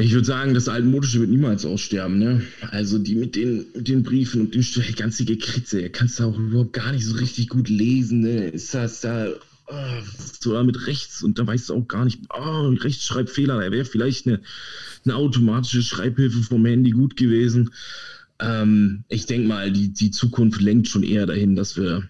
Ich 0.00 0.12
würde 0.12 0.26
sagen, 0.26 0.54
das 0.54 0.68
Altmodische 0.68 1.18
wird 1.20 1.30
niemals 1.30 1.64
aussterben, 1.64 2.18
ne? 2.20 2.42
Also 2.70 2.98
die 2.98 3.16
mit 3.16 3.34
den, 3.34 3.66
mit 3.74 3.88
den 3.88 4.04
Briefen 4.04 4.42
und 4.42 4.54
den 4.54 4.62
St- 4.62 4.86
die 4.86 4.94
ganze 4.94 5.24
Gekritze, 5.24 5.90
kannst 5.90 6.20
du 6.20 6.24
auch 6.24 6.38
überhaupt 6.38 6.72
gar 6.72 6.92
nicht 6.92 7.04
so 7.04 7.16
richtig 7.16 7.48
gut 7.48 7.68
lesen, 7.68 8.20
ne? 8.20 8.46
Ist 8.48 8.72
das 8.74 9.00
da 9.00 9.26
ah, 9.68 10.02
so 10.40 10.52
da 10.52 10.62
mit 10.62 10.86
rechts 10.86 11.22
und 11.22 11.38
da 11.38 11.46
weißt 11.46 11.68
du 11.68 11.74
auch 11.74 11.88
gar 11.88 12.04
nicht, 12.04 12.20
oh, 12.30 12.68
Rechtschreibfehler, 12.68 13.60
da 13.60 13.70
wäre 13.70 13.84
vielleicht 13.84 14.26
eine, 14.26 14.40
eine 15.04 15.16
automatische 15.16 15.82
Schreibhilfe 15.82 16.42
vom 16.42 16.64
Handy 16.64 16.90
gut 16.90 17.16
gewesen. 17.16 17.70
Ähm, 18.40 19.04
ich 19.08 19.26
denke 19.26 19.48
mal, 19.48 19.72
die, 19.72 19.92
die 19.92 20.10
Zukunft 20.10 20.60
lenkt 20.60 20.88
schon 20.88 21.02
eher 21.02 21.26
dahin, 21.26 21.56
dass 21.56 21.76
wir 21.76 22.08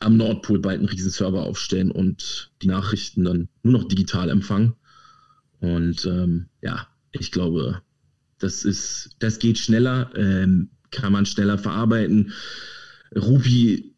am 0.00 0.16
Nordpol 0.16 0.58
bald 0.58 0.80
einen 0.80 0.88
riesen 0.88 1.10
Server 1.10 1.44
aufstellen 1.44 1.90
und 1.90 2.50
die 2.60 2.66
Nachrichten 2.66 3.24
dann 3.24 3.48
nur 3.62 3.74
noch 3.74 3.88
digital 3.88 4.28
empfangen. 4.30 4.74
Und 5.60 6.04
ähm, 6.06 6.46
ja, 6.60 6.88
ich 7.12 7.30
glaube, 7.30 7.82
das 8.38 8.64
ist, 8.64 9.10
das 9.20 9.38
geht 9.38 9.58
schneller, 9.58 10.10
ähm, 10.16 10.70
kann 10.90 11.12
man 11.12 11.26
schneller 11.26 11.58
verarbeiten. 11.58 12.32
Rupi 13.14 13.91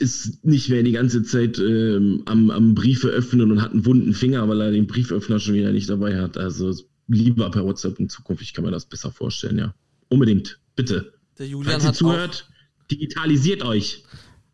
ist 0.00 0.44
nicht 0.44 0.68
mehr 0.68 0.82
die 0.82 0.92
ganze 0.92 1.22
Zeit 1.22 1.58
ähm, 1.58 2.22
am, 2.26 2.50
am 2.50 2.74
Briefe 2.74 3.08
öffnen 3.08 3.50
und 3.50 3.62
hat 3.62 3.72
einen 3.72 3.84
wunden 3.86 4.14
Finger, 4.14 4.48
weil 4.48 4.60
er 4.60 4.70
den 4.70 4.86
Brieföffner 4.86 5.38
schon 5.38 5.54
wieder 5.54 5.72
nicht 5.72 5.88
dabei 5.88 6.20
hat. 6.20 6.36
Also 6.38 6.74
lieber 7.08 7.50
per 7.50 7.64
WhatsApp 7.64 7.98
in 7.98 8.08
Zukunft, 8.08 8.42
ich 8.42 8.54
kann 8.54 8.64
mir 8.64 8.70
das 8.70 8.86
besser 8.86 9.10
vorstellen, 9.10 9.58
ja. 9.58 9.74
Unbedingt, 10.08 10.58
bitte. 10.76 11.12
Der 11.38 11.46
Julian, 11.46 11.80
Falls 11.80 11.84
ihr 11.84 11.88
hat 11.88 11.94
auch, 11.94 11.98
zuhört, 11.98 12.48
digitalisiert 12.90 13.62
euch. 13.64 14.04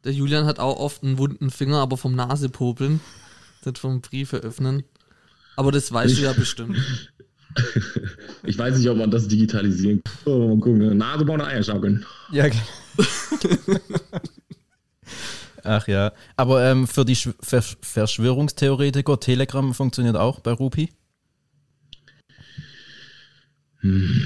der 0.04 0.12
Julian 0.12 0.44
hat 0.46 0.58
auch 0.58 0.78
oft 0.78 1.02
einen 1.02 1.18
wunden 1.18 1.50
Finger, 1.50 1.78
aber 1.78 1.96
vom 1.96 2.14
Nasepopeln, 2.14 3.00
nicht 3.64 3.78
vom 3.78 4.00
Briefe 4.00 4.38
öffnen. 4.38 4.84
Aber 5.56 5.72
das 5.72 5.90
weißt 5.90 6.18
du 6.18 6.22
ja 6.22 6.32
bestimmt. 6.38 6.76
Ich 8.44 8.58
weiß 8.58 8.78
nicht, 8.78 8.88
ob 8.88 8.98
man 8.98 9.10
das 9.10 9.28
digitalisieren 9.28 10.02
kann. 10.04 10.32
Oh, 10.32 10.48
mal 10.48 10.60
gucken. 10.60 10.96
Nase 10.98 11.24
bauen 11.24 11.40
Eier 11.40 11.62
schaukeln. 11.62 12.04
Ja, 12.30 12.46
Ach 15.66 15.88
ja. 15.88 16.12
Aber 16.36 16.64
ähm, 16.64 16.86
für 16.86 17.04
die 17.04 17.16
Sch 17.16 17.30
Versch 17.40 17.76
Verschwörungstheoretiker, 17.82 19.18
Telegram 19.18 19.74
funktioniert 19.74 20.16
auch 20.16 20.38
bei 20.40 20.52
Rupi? 20.52 20.92
Hm. 23.80 24.22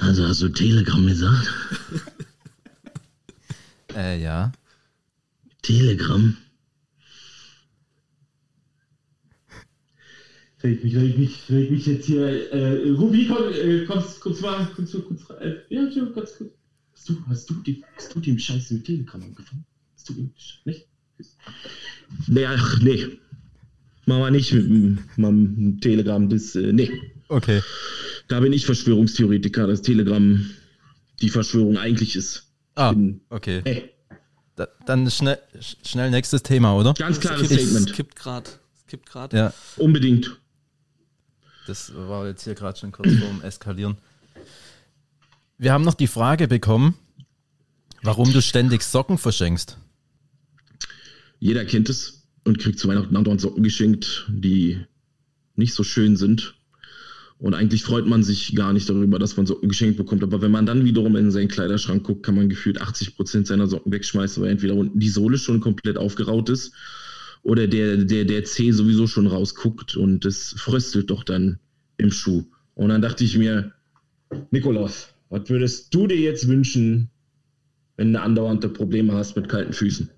Also 0.00 0.26
hast 0.26 0.42
du 0.42 0.48
Telegram 0.48 1.06
gesagt? 1.06 1.52
Äh, 3.96 4.20
ja. 4.20 4.50
Telegram. 5.62 6.36
Ich 10.64 10.82
mich, 10.82 10.94
ich 10.94 11.18
mich, 11.18 11.50
ich 11.50 11.70
mich 11.70 11.86
jetzt 11.86 12.06
hier, 12.06 12.50
äh, 12.52 12.88
Ruby, 12.92 13.26
komm, 13.28 13.52
äh, 13.52 13.84
kommst, 13.84 14.18
kommst 14.20 14.40
mal, 14.40 14.66
kommst 14.74 14.94
du 14.94 15.02
kurz, 15.02 15.20
äh, 15.40 15.56
ja, 15.68 15.84
ganz 15.84 16.14
kurz. 16.14 16.50
Hast 16.94 17.08
du, 17.10 17.16
hast 17.28 17.50
du, 17.50 17.54
die, 17.56 17.84
hast 17.96 18.14
du 18.14 18.20
dem 18.20 18.38
Scheiß 18.38 18.70
mit 18.70 18.84
Telegram 18.86 19.20
angefangen? 19.22 19.66
Hast 19.94 20.08
du 20.08 20.14
ihm, 20.14 20.30
nicht? 20.64 20.86
Nee, 22.28 22.46
ach, 22.46 22.80
nee. 22.80 23.18
Machen 24.06 24.22
wir 24.22 24.30
nicht 24.30 24.52
mit 24.54 24.98
dem 25.18 25.78
Telegram, 25.82 26.28
das, 26.30 26.54
äh, 26.54 26.72
nee. 26.72 26.90
Okay. 27.28 27.60
Da 28.28 28.40
bin 28.40 28.54
ich 28.54 28.64
Verschwörungstheoretiker, 28.64 29.66
dass 29.66 29.82
Telegram 29.82 30.48
die 31.20 31.28
Verschwörung 31.28 31.76
eigentlich 31.76 32.16
ist. 32.16 32.50
Ah, 32.74 32.92
Bin- 32.92 33.20
okay. 33.28 33.60
Ey, 33.64 33.90
Da, 34.56 34.66
dann 34.86 35.10
schnell, 35.10 35.38
sch- 35.58 35.76
schnell 35.86 36.10
nächstes 36.10 36.42
Thema, 36.42 36.74
oder? 36.74 36.94
ganz 36.94 37.20
klares 37.20 37.48
Statement. 37.48 37.90
Es 37.90 37.92
kippt 37.96 38.16
gerade. 38.16 38.48
Es 38.78 38.86
kippt 38.86 39.10
gerade. 39.10 39.36
Ja, 39.36 39.54
Unbedingt. 39.76 40.40
Das 41.66 41.92
war 41.94 42.26
jetzt 42.26 42.44
hier 42.44 42.54
gerade 42.54 42.78
schon 42.78 42.92
kurz 42.92 43.12
vorm 43.14 43.42
Eskalieren. 43.42 43.96
Wir 45.58 45.72
haben 45.72 45.84
noch 45.84 45.94
die 45.94 46.06
Frage 46.06 46.48
bekommen, 46.48 46.94
warum 48.02 48.32
du 48.32 48.42
ständig 48.42 48.82
Socken 48.82 49.18
verschenkst. 49.18 49.78
Jeder 51.38 51.64
kennt 51.64 51.88
es 51.88 52.26
und 52.44 52.58
kriegt 52.58 52.78
zu 52.78 52.88
Weihnachten 52.88 53.16
andauernd 53.16 53.40
Socken 53.40 53.62
geschenkt, 53.62 54.26
die 54.28 54.84
nicht 55.56 55.74
so 55.74 55.84
schön 55.84 56.16
sind. 56.16 56.54
Und 57.38 57.54
eigentlich 57.54 57.82
freut 57.82 58.06
man 58.06 58.22
sich 58.22 58.54
gar 58.54 58.72
nicht 58.72 58.88
darüber, 58.88 59.18
dass 59.18 59.36
man 59.36 59.46
Socken 59.46 59.68
geschenkt 59.68 59.96
bekommt. 59.96 60.22
Aber 60.22 60.40
wenn 60.40 60.50
man 60.50 60.66
dann 60.66 60.84
wiederum 60.84 61.16
in 61.16 61.30
seinen 61.30 61.48
Kleiderschrank 61.48 62.04
guckt, 62.04 62.24
kann 62.24 62.34
man 62.34 62.48
gefühlt 62.48 62.80
80% 62.80 63.46
seiner 63.46 63.66
Socken 63.66 63.92
wegschmeißen, 63.92 64.42
weil 64.42 64.50
entweder 64.50 64.82
die 64.94 65.08
Sohle 65.08 65.38
schon 65.38 65.60
komplett 65.60 65.98
aufgeraut 65.98 66.48
ist 66.48 66.72
oder 67.44 67.68
der, 67.68 67.98
der, 67.98 68.24
der 68.24 68.44
Zeh 68.44 68.72
sowieso 68.72 69.06
schon 69.06 69.26
rausguckt 69.26 69.96
und 69.96 70.24
es 70.24 70.54
fröstelt 70.58 71.10
doch 71.10 71.22
dann 71.22 71.58
im 71.98 72.10
Schuh. 72.10 72.44
Und 72.74 72.88
dann 72.88 73.02
dachte 73.02 73.22
ich 73.22 73.36
mir, 73.36 73.72
Nikolaus, 74.50 75.14
was 75.28 75.48
würdest 75.48 75.94
du 75.94 76.06
dir 76.06 76.18
jetzt 76.18 76.48
wünschen, 76.48 77.10
wenn 77.96 78.12
du 78.12 78.20
andauernde 78.20 78.68
Probleme 78.68 79.12
hast 79.12 79.36
mit 79.36 79.48
kalten 79.48 79.74
Füßen? 79.74 80.10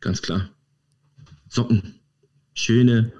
Ganz 0.00 0.20
klar. 0.20 0.50
Socken. 1.48 1.94
Schöne, 2.54 3.12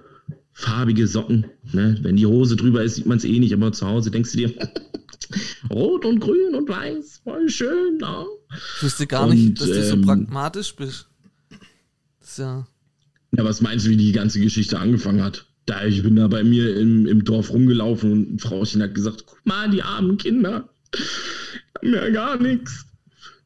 farbige 0.52 1.06
Socken. 1.06 1.46
Ne? 1.72 1.96
Wenn 2.02 2.16
die 2.16 2.26
Hose 2.26 2.56
drüber 2.56 2.82
ist, 2.82 2.96
sieht 2.96 3.06
man 3.06 3.18
es 3.18 3.24
eh 3.24 3.38
nicht, 3.38 3.54
aber 3.54 3.72
zu 3.72 3.86
Hause 3.86 4.10
denkst 4.10 4.32
du 4.32 4.38
dir, 4.38 4.54
rot 5.70 6.04
und 6.04 6.18
grün 6.18 6.56
und 6.56 6.68
weiß, 6.68 7.20
voll 7.22 7.48
schön. 7.48 7.98
Ne? 7.98 8.26
Ich 8.76 8.82
wusste 8.82 9.06
gar 9.06 9.28
Und, 9.28 9.36
nicht, 9.36 9.60
dass 9.60 9.68
du 9.68 9.84
so 9.84 9.94
ähm, 9.94 10.02
pragmatisch 10.02 10.74
bist. 10.74 11.08
Das 12.18 12.30
ist 12.30 12.38
ja. 12.38 12.66
Ja, 13.32 13.44
was 13.44 13.60
meinst 13.60 13.86
du, 13.86 13.90
wie 13.90 13.96
die 13.96 14.12
ganze 14.12 14.40
Geschichte 14.40 14.78
angefangen 14.78 15.22
hat? 15.22 15.46
Da 15.66 15.84
ich 15.84 16.02
bin 16.02 16.16
da 16.16 16.26
bei 16.26 16.42
mir 16.42 16.76
im, 16.76 17.06
im 17.06 17.22
Dorf 17.24 17.50
rumgelaufen 17.50 18.12
und 18.12 18.34
ein 18.34 18.38
Frauchen 18.38 18.82
hat 18.82 18.94
gesagt, 18.94 19.24
guck 19.26 19.44
mal, 19.46 19.70
die 19.70 19.82
armen 19.82 20.16
Kinder. 20.18 20.68
Haben 21.80 21.94
ja 21.94 22.08
gar 22.10 22.40
nichts. 22.42 22.86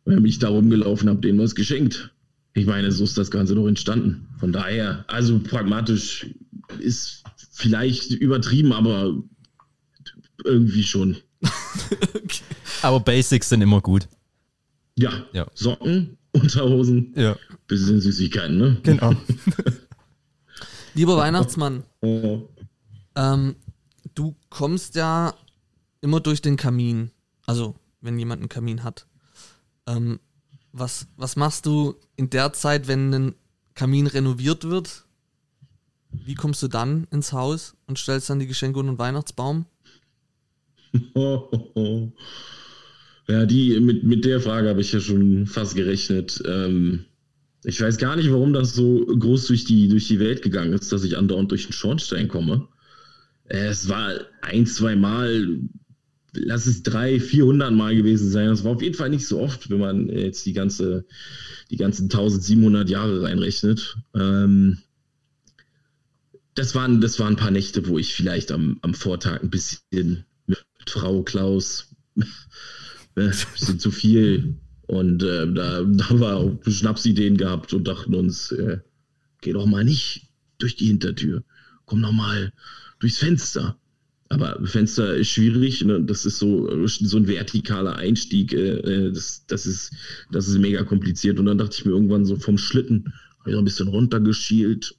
Und 0.04 0.14
dann 0.14 0.22
bin 0.22 0.30
ich 0.30 0.38
da 0.38 0.48
rumgelaufen, 0.48 1.08
hab 1.08 1.22
denen 1.22 1.38
was 1.38 1.54
geschenkt. 1.54 2.10
Ich 2.54 2.66
meine, 2.66 2.92
so 2.92 3.04
ist 3.04 3.18
das 3.18 3.30
Ganze 3.30 3.54
doch 3.54 3.66
entstanden. 3.66 4.28
Von 4.38 4.52
daher, 4.52 5.04
also 5.08 5.38
pragmatisch 5.40 6.26
ist 6.78 7.24
vielleicht 7.52 8.12
übertrieben, 8.12 8.72
aber 8.72 9.22
irgendwie 10.44 10.82
schon. 10.84 11.16
Aber 12.82 13.00
Basics 13.00 13.48
sind 13.48 13.60
immer 13.62 13.80
gut. 13.80 14.08
Ja, 14.96 15.26
Ja. 15.32 15.46
Socken, 15.54 16.16
Unterhosen, 16.32 17.12
Ja, 17.16 17.36
bisschen 17.66 18.00
Süßigkeiten, 18.00 18.56
ne? 18.56 18.76
genau. 18.82 19.14
Lieber 20.94 21.16
Weihnachtsmann, 21.16 21.84
ähm, 22.02 23.56
du 24.14 24.36
kommst 24.50 24.94
ja 24.94 25.34
immer 26.00 26.20
durch 26.20 26.40
den 26.42 26.56
Kamin. 26.56 27.10
Also, 27.46 27.74
wenn 28.00 28.18
jemand 28.18 28.40
einen 28.40 28.48
Kamin 28.48 28.84
hat. 28.84 29.06
Ähm, 29.86 30.20
was, 30.72 31.06
was 31.16 31.36
machst 31.36 31.66
du 31.66 31.94
in 32.16 32.30
der 32.30 32.52
Zeit, 32.52 32.88
wenn 32.88 33.12
ein 33.12 33.34
Kamin 33.74 34.06
renoviert 34.06 34.64
wird? 34.64 35.04
Wie 36.10 36.34
kommst 36.34 36.62
du 36.62 36.68
dann 36.68 37.06
ins 37.10 37.32
Haus 37.32 37.76
und 37.86 37.98
stellst 37.98 38.30
dann 38.30 38.38
die 38.38 38.46
Geschenke 38.46 38.78
unter 38.78 38.92
den 38.92 38.98
Weihnachtsbaum? 38.98 39.66
Ja, 43.26 43.46
die, 43.46 43.80
mit, 43.80 44.04
mit 44.04 44.24
der 44.24 44.40
Frage 44.40 44.68
habe 44.68 44.82
ich 44.82 44.92
ja 44.92 45.00
schon 45.00 45.46
fast 45.46 45.74
gerechnet. 45.74 46.42
Ähm, 46.46 47.06
ich 47.64 47.80
weiß 47.80 47.96
gar 47.98 48.16
nicht, 48.16 48.30
warum 48.30 48.52
das 48.52 48.74
so 48.74 49.04
groß 49.06 49.46
durch 49.46 49.64
die, 49.64 49.88
durch 49.88 50.06
die 50.08 50.20
Welt 50.20 50.42
gegangen 50.42 50.72
ist, 50.72 50.92
dass 50.92 51.04
ich 51.04 51.16
andauernd 51.16 51.50
durch 51.50 51.64
den 51.64 51.72
Schornstein 51.72 52.28
komme. 52.28 52.68
Äh, 53.48 53.68
Es 53.68 53.88
war 53.88 54.12
ein, 54.42 54.66
zwei 54.66 54.96
Mal, 54.96 55.60
lass 56.34 56.66
es 56.66 56.82
drei, 56.82 57.20
vierhundert 57.20 57.72
Mal 57.72 57.96
gewesen 57.96 58.30
sein. 58.30 58.48
Das 58.48 58.64
war 58.64 58.72
auf 58.72 58.82
jeden 58.82 58.94
Fall 58.94 59.10
nicht 59.10 59.26
so 59.26 59.40
oft, 59.40 59.70
wenn 59.70 59.78
man 59.78 60.08
jetzt 60.08 60.44
die 60.44 60.52
ganze, 60.52 61.06
die 61.70 61.76
ganzen 61.76 62.04
1700 62.04 62.88
Jahre 62.90 63.22
reinrechnet. 63.22 63.96
Ähm, 64.14 64.78
das 66.54 66.74
waren, 66.74 67.00
das 67.00 67.18
waren 67.18 67.34
ein 67.34 67.38
paar 67.38 67.50
Nächte, 67.50 67.88
wo 67.88 67.98
ich 67.98 68.14
vielleicht 68.14 68.52
am, 68.52 68.78
am 68.82 68.94
Vortag 68.94 69.42
ein 69.42 69.50
bisschen 69.50 70.24
mit 70.46 70.64
Frau 70.86 71.22
Klaus 71.22 71.94
ne, 72.14 72.26
ein 73.16 73.32
bisschen 73.54 73.80
zu 73.80 73.90
viel 73.90 74.56
und 74.86 75.22
äh, 75.22 75.52
da, 75.52 75.82
da 75.82 76.08
haben 76.08 76.20
wir 76.20 76.36
auch 76.36 76.58
Schnapsideen 76.66 77.36
gehabt 77.36 77.72
und 77.72 77.88
dachten 77.88 78.14
uns, 78.14 78.52
äh, 78.52 78.78
geh 79.40 79.52
doch 79.52 79.66
mal 79.66 79.84
nicht 79.84 80.28
durch 80.58 80.76
die 80.76 80.86
Hintertür, 80.86 81.42
komm 81.86 82.02
doch 82.02 82.12
mal 82.12 82.52
durchs 82.98 83.18
Fenster. 83.18 83.78
Aber 84.30 84.58
Fenster 84.64 85.14
ist 85.14 85.28
schwierig, 85.28 85.84
ne? 85.84 86.02
das 86.02 86.26
ist 86.26 86.38
so, 86.38 86.86
so 86.86 87.16
ein 87.16 87.26
vertikaler 87.26 87.96
Einstieg, 87.96 88.52
äh, 88.52 88.78
äh, 88.78 89.12
das, 89.12 89.44
das, 89.46 89.66
ist, 89.66 89.92
das 90.32 90.48
ist 90.48 90.58
mega 90.58 90.82
kompliziert. 90.82 91.38
Und 91.38 91.46
dann 91.46 91.58
dachte 91.58 91.76
ich 91.78 91.84
mir 91.84 91.92
irgendwann 91.92 92.24
so 92.24 92.36
vom 92.36 92.58
Schlitten, 92.58 93.12
habe 93.40 93.50
ich 93.50 93.52
noch 93.52 93.62
ein 93.62 93.66
bisschen 93.66 93.88
runtergeschielt, 93.88 94.96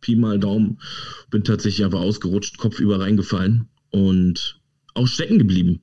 Pi 0.00 0.14
mal 0.14 0.38
Daumen, 0.38 0.78
bin 1.30 1.42
tatsächlich 1.42 1.84
aber 1.84 2.00
ausgerutscht, 2.00 2.58
kopfüber 2.58 3.00
reingefallen 3.00 3.68
und 3.90 4.60
auch 4.94 5.06
stecken 5.06 5.38
geblieben. 5.38 5.80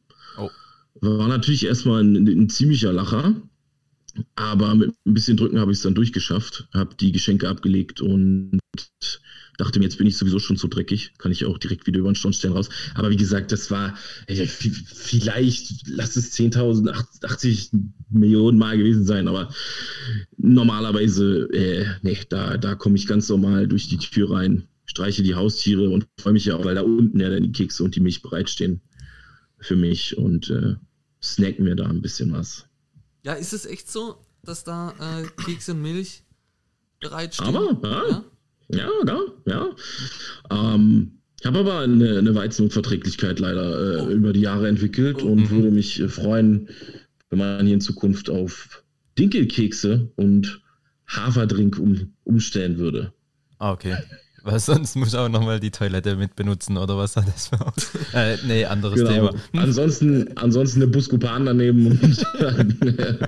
War 1.03 1.27
natürlich 1.27 1.65
erstmal 1.65 2.03
ein, 2.03 2.15
ein 2.27 2.49
ziemlicher 2.49 2.93
Lacher, 2.93 3.41
aber 4.35 4.75
mit 4.75 4.93
ein 5.05 5.13
bisschen 5.13 5.37
Drücken 5.37 5.59
habe 5.59 5.71
ich 5.71 5.77
es 5.79 5.83
dann 5.83 5.95
durchgeschafft, 5.95 6.67
habe 6.73 6.95
die 6.95 7.11
Geschenke 7.11 7.49
abgelegt 7.49 8.01
und 8.01 8.59
dachte 9.57 9.79
mir, 9.79 9.85
jetzt 9.85 9.97
bin 9.97 10.07
ich 10.07 10.17
sowieso 10.17 10.39
schon 10.39 10.57
so 10.57 10.67
dreckig, 10.67 11.13
kann 11.17 11.31
ich 11.31 11.45
auch 11.45 11.57
direkt 11.57 11.85
wieder 11.87 11.99
über 11.99 12.09
den 12.11 12.15
Schornstein 12.15 12.53
raus. 12.53 12.69
Aber 12.95 13.09
wie 13.11 13.17
gesagt, 13.17 13.51
das 13.51 13.69
war 13.69 13.95
v- 14.27 14.69
vielleicht, 14.85 15.87
lass 15.87 16.15
es 16.15 16.31
10.000, 16.31 16.89
80 17.23 17.71
Millionen 18.09 18.57
Mal 18.57 18.77
gewesen 18.77 19.05
sein, 19.05 19.27
aber 19.27 19.53
normalerweise, 20.37 21.49
äh, 21.53 21.85
nee, 22.01 22.17
da, 22.29 22.57
da 22.57 22.75
komme 22.75 22.95
ich 22.95 23.07
ganz 23.07 23.29
normal 23.29 23.67
durch 23.67 23.87
die 23.89 23.97
Tür 23.97 24.31
rein, 24.31 24.67
streiche 24.85 25.23
die 25.23 25.35
Haustiere 25.35 25.89
und 25.89 26.07
freue 26.19 26.33
mich 26.33 26.45
ja 26.45 26.55
auch, 26.55 26.65
weil 26.65 26.75
da 26.75 26.81
unten 26.81 27.19
ja 27.19 27.29
dann 27.29 27.43
die 27.43 27.51
Kekse 27.51 27.83
und 27.83 27.95
die 27.95 27.99
Milch 28.01 28.21
bereitstehen 28.21 28.81
für 29.59 29.75
mich 29.75 30.17
und 30.17 30.49
äh, 30.49 30.75
snack 31.23 31.59
mir 31.59 31.75
da 31.75 31.85
ein 31.85 32.01
bisschen 32.01 32.33
was. 32.33 32.65
Ja, 33.23 33.33
ist 33.33 33.53
es 33.53 33.65
echt 33.65 33.89
so, 33.89 34.17
dass 34.43 34.63
da 34.63 34.93
äh, 34.99 35.43
Kekse 35.43 35.71
und 35.71 35.81
Milch 35.81 36.23
bereitstehen? 36.99 37.55
Aber, 37.55 37.79
ja. 37.89 38.23
Ja, 38.69 38.89
ja, 39.05 39.19
ja. 39.45 39.75
Ähm, 40.49 41.19
ich 41.39 41.45
habe 41.45 41.59
aber 41.59 41.79
eine, 41.79 42.17
eine 42.17 42.35
Weizenunverträglichkeit 42.35 43.39
leider 43.39 44.07
äh, 44.07 44.13
über 44.13 44.33
die 44.33 44.41
Jahre 44.41 44.67
entwickelt 44.67 45.21
Oh, 45.21 45.27
und 45.27 45.41
mhm. 45.41 45.49
würde 45.49 45.71
mich 45.71 45.99
äh, 45.99 46.07
freuen, 46.07 46.69
wenn 47.29 47.39
man 47.39 47.65
hier 47.65 47.75
in 47.75 47.81
Zukunft 47.81 48.29
auf 48.29 48.83
Dinkelkekse 49.17 50.11
und 50.15 50.61
Haferdrink 51.07 51.77
um, 51.79 52.13
umstellen 52.23 52.77
würde. 52.77 53.13
Ah, 53.59 53.71
okay. 53.71 53.97
Weil 54.43 54.59
sonst 54.59 54.95
muss 54.97 55.09
ich 55.09 55.15
auch 55.15 55.29
nochmal 55.29 55.61
die 55.61 55.71
Toilette 55.71 56.17
mit 56.17 56.35
benutzen 56.35 56.77
oder 56.77 56.97
was 56.97 57.15
hat 57.15 57.27
das 57.27 57.47
für 57.47 57.65
aus? 57.65 57.91
Äh, 58.13 58.37
nee, 58.45 58.65
anderes 58.65 58.99
Genau. 58.99 59.29
Thema. 59.29 59.33
Ansonsten, 59.63 60.37
ansonsten 60.37 60.81
eine 60.81 60.91
Buskupan 60.91 61.45
daneben 61.45 61.87
und 61.87 62.25
dann, 62.39 62.81
äh, 62.97 63.27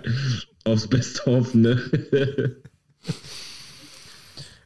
aufs 0.66 0.88
Beste 0.88 1.26
hoffen. 1.26 1.62
Ne? 1.62 2.56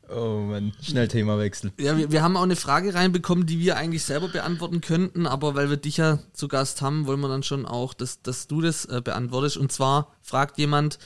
Oh 0.09 0.39
Mann, 0.39 0.73
schnell 0.81 1.07
Themawechsel. 1.07 1.71
Ja, 1.79 1.95
wir, 1.95 2.11
wir 2.11 2.23
haben 2.23 2.35
auch 2.35 2.43
eine 2.43 2.55
Frage 2.55 2.95
reinbekommen, 2.95 3.45
die 3.45 3.59
wir 3.59 3.77
eigentlich 3.77 4.03
selber 4.03 4.27
beantworten 4.27 4.81
könnten, 4.81 5.27
aber 5.27 5.53
weil 5.53 5.69
wir 5.69 5.77
dich 5.77 5.97
ja 5.97 6.17
zu 6.33 6.47
Gast 6.47 6.81
haben, 6.81 7.05
wollen 7.05 7.19
wir 7.19 7.27
dann 7.29 7.43
schon 7.43 7.67
auch, 7.67 7.93
dass, 7.93 8.23
dass 8.23 8.47
du 8.47 8.61
das 8.61 8.85
äh, 8.85 9.01
beantwortest. 9.03 9.57
Und 9.57 9.71
zwar 9.71 10.15
fragt 10.21 10.57
jemand, 10.57 10.97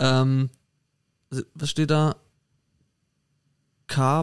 ähm, 0.00 0.50
was 1.54 1.70
steht 1.70 1.90
da? 1.90 2.16
K. 3.88 4.20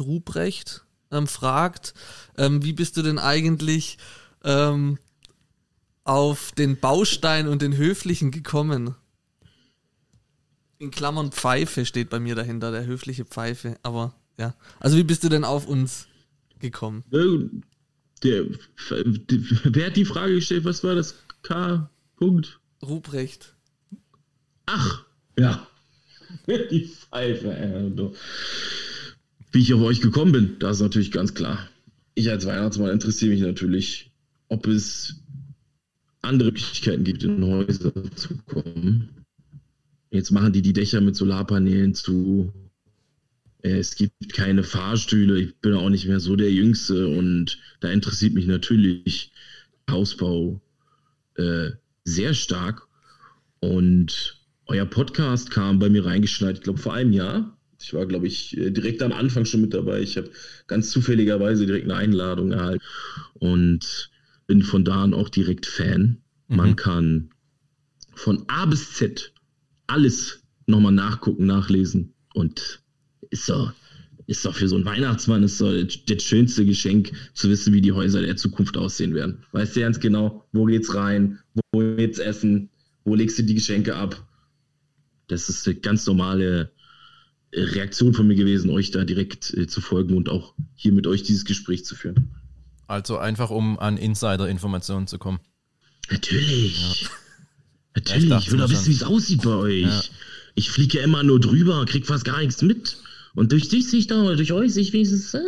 Ruprecht 0.00 0.84
ähm, 1.10 1.26
fragt, 1.26 1.94
ähm, 2.36 2.64
wie 2.64 2.72
bist 2.72 2.96
du 2.96 3.02
denn 3.02 3.18
eigentlich 3.18 3.98
ähm, 4.44 4.98
auf 6.04 6.52
den 6.52 6.78
Baustein 6.80 7.48
und 7.48 7.60
den 7.62 7.76
Höflichen 7.76 8.30
gekommen? 8.30 8.94
In 10.78 10.90
Klammern 10.90 11.32
Pfeife 11.32 11.84
steht 11.84 12.08
bei 12.08 12.20
mir 12.20 12.34
dahinter, 12.34 12.70
der 12.70 12.86
höfliche 12.86 13.24
Pfeife. 13.24 13.76
Aber 13.82 14.14
ja. 14.38 14.54
Also 14.78 14.96
wie 14.96 15.04
bist 15.04 15.24
du 15.24 15.28
denn 15.28 15.44
auf 15.44 15.66
uns 15.66 16.06
gekommen? 16.60 17.04
Äh, 17.12 17.60
Der, 18.22 18.44
der, 18.44 18.54
wer 19.64 19.86
hat 19.86 19.96
die 19.96 20.04
Frage 20.04 20.34
gestellt? 20.34 20.64
Was 20.64 20.82
war 20.84 20.94
das? 20.94 21.14
K. 21.42 21.90
Punkt. 22.16 22.60
Ruprecht. 22.82 23.54
Ach, 24.66 25.04
ja. 25.38 25.66
Die 26.46 26.84
Pfeife. 26.86 27.50
Äh, 27.56 27.90
du. 27.90 28.14
Wie 29.52 29.60
ich 29.60 29.74
auf 29.74 29.82
euch 29.82 30.00
gekommen 30.00 30.32
bin, 30.32 30.56
das 30.58 30.76
ist 30.76 30.82
natürlich 30.82 31.10
ganz 31.12 31.34
klar. 31.34 31.68
Ich 32.14 32.30
als 32.30 32.46
Weihnachtsmann 32.46 32.90
interessiere 32.90 33.32
mich 33.32 33.40
natürlich, 33.40 34.10
ob 34.48 34.66
es 34.66 35.22
andere 36.22 36.48
Möglichkeiten 36.50 37.04
gibt, 37.04 37.22
in 37.22 37.44
Häuser 37.44 37.92
zu 38.16 38.36
kommen. 38.46 39.24
Jetzt 40.10 40.30
machen 40.30 40.52
die 40.52 40.62
die 40.62 40.72
Dächer 40.72 41.00
mit 41.00 41.16
Solarpanelen 41.16 41.94
zu. 41.94 42.52
Äh, 43.62 43.78
Es 43.78 43.94
gibt 43.96 44.32
keine 44.32 44.64
Fahrstühle. 44.64 45.40
Ich 45.40 45.56
bin 45.60 45.74
auch 45.74 45.90
nicht 45.90 46.06
mehr 46.06 46.20
so 46.20 46.36
der 46.36 46.52
Jüngste 46.52 47.08
und 47.08 47.58
da 47.80 47.90
interessiert 47.90 48.34
mich 48.34 48.46
natürlich 48.46 49.32
Hausbau 49.90 50.60
äh, 51.36 51.70
sehr 52.04 52.34
stark. 52.34 52.88
Und 53.60 54.40
euer 54.66 54.86
Podcast 54.86 55.50
kam 55.50 55.78
bei 55.78 55.88
mir 55.88 56.04
reingeschneit, 56.06 56.58
ich 56.58 56.62
glaube 56.62 56.80
vor 56.80 56.94
einem 56.94 57.12
Jahr. 57.12 57.57
Ich 57.80 57.94
war, 57.94 58.06
glaube 58.06 58.26
ich, 58.26 58.56
äh, 58.56 58.70
direkt 58.70 59.02
am 59.02 59.12
Anfang 59.12 59.44
schon 59.44 59.60
mit 59.60 59.72
dabei. 59.74 60.00
Ich 60.02 60.16
habe 60.16 60.30
ganz 60.66 60.90
zufälligerweise 60.90 61.66
direkt 61.66 61.84
eine 61.84 61.96
Einladung 61.96 62.52
erhalten 62.52 62.84
und 63.34 64.10
bin 64.46 64.62
von 64.62 64.84
da 64.84 65.04
an 65.04 65.14
auch 65.14 65.28
direkt 65.28 65.66
Fan. 65.66 66.18
Man 66.48 66.70
Mhm. 66.70 66.76
kann 66.76 67.30
von 68.14 68.44
A 68.48 68.66
bis 68.66 68.94
Z 68.94 69.32
alles 69.86 70.42
nochmal 70.66 70.92
nachgucken, 70.92 71.46
nachlesen 71.46 72.14
und 72.34 72.82
ist 73.30 73.48
doch, 73.48 73.72
ist 74.26 74.44
doch 74.44 74.54
für 74.54 74.68
so 74.68 74.76
einen 74.76 74.84
Weihnachtsmann 74.84 75.42
ist 75.42 75.60
doch 75.60 75.72
das, 75.72 76.04
das 76.04 76.22
schönste 76.22 76.66
Geschenk 76.66 77.12
zu 77.34 77.48
wissen, 77.48 77.72
wie 77.72 77.80
die 77.80 77.92
Häuser 77.92 78.22
der 78.22 78.36
Zukunft 78.36 78.76
aussehen 78.76 79.14
werden. 79.14 79.44
Weißt 79.52 79.76
du 79.76 79.80
ganz 79.80 80.00
genau, 80.00 80.46
wo 80.52 80.64
geht's 80.64 80.94
rein, 80.94 81.38
wo 81.72 81.78
geht's 81.96 82.18
essen, 82.18 82.70
wo 83.04 83.14
legst 83.14 83.38
du 83.38 83.44
die 83.44 83.54
Geschenke 83.54 83.94
ab? 83.96 84.26
Das 85.28 85.48
ist 85.48 85.66
eine 85.66 85.76
ganz 85.76 86.06
normale 86.06 86.72
Reaktion 87.60 88.14
von 88.14 88.26
mir 88.26 88.34
gewesen, 88.34 88.70
euch 88.70 88.90
da 88.90 89.04
direkt 89.04 89.52
äh, 89.54 89.66
zu 89.66 89.80
folgen 89.80 90.16
und 90.16 90.28
auch 90.28 90.54
hier 90.74 90.92
mit 90.92 91.06
euch 91.06 91.22
dieses 91.22 91.44
Gespräch 91.44 91.84
zu 91.84 91.94
führen. 91.94 92.30
Also 92.86 93.18
einfach, 93.18 93.50
um 93.50 93.78
an 93.78 93.96
Insider-Informationen 93.96 95.06
zu 95.06 95.18
kommen. 95.18 95.40
Natürlich. 96.10 97.08
Ich 97.94 98.04
Natürlich. 98.04 98.46
Ich 98.46 98.52
will 98.52 98.58
doch 98.58 98.70
wissen, 98.70 98.86
wie 98.86 98.94
es 98.94 99.02
aussieht 99.02 99.42
bei 99.42 99.50
euch. 99.50 99.82
Ja. 99.82 100.02
Ich 100.54 100.70
fliege 100.70 100.98
ja 100.98 101.04
immer 101.04 101.24
nur 101.24 101.40
drüber, 101.40 101.84
krieg 101.84 102.06
fast 102.06 102.24
gar 102.24 102.38
nichts 102.38 102.62
mit. 102.62 102.98
Und 103.34 103.50
durch 103.50 103.68
dich 103.68 103.90
sehe 103.90 103.98
ich 103.98 104.06
da, 104.06 104.34
durch 104.36 104.52
euch 104.52 104.72
sehe 104.72 104.82
ich 104.82 104.92
wenigstens, 104.92 105.34
äh, 105.34 105.40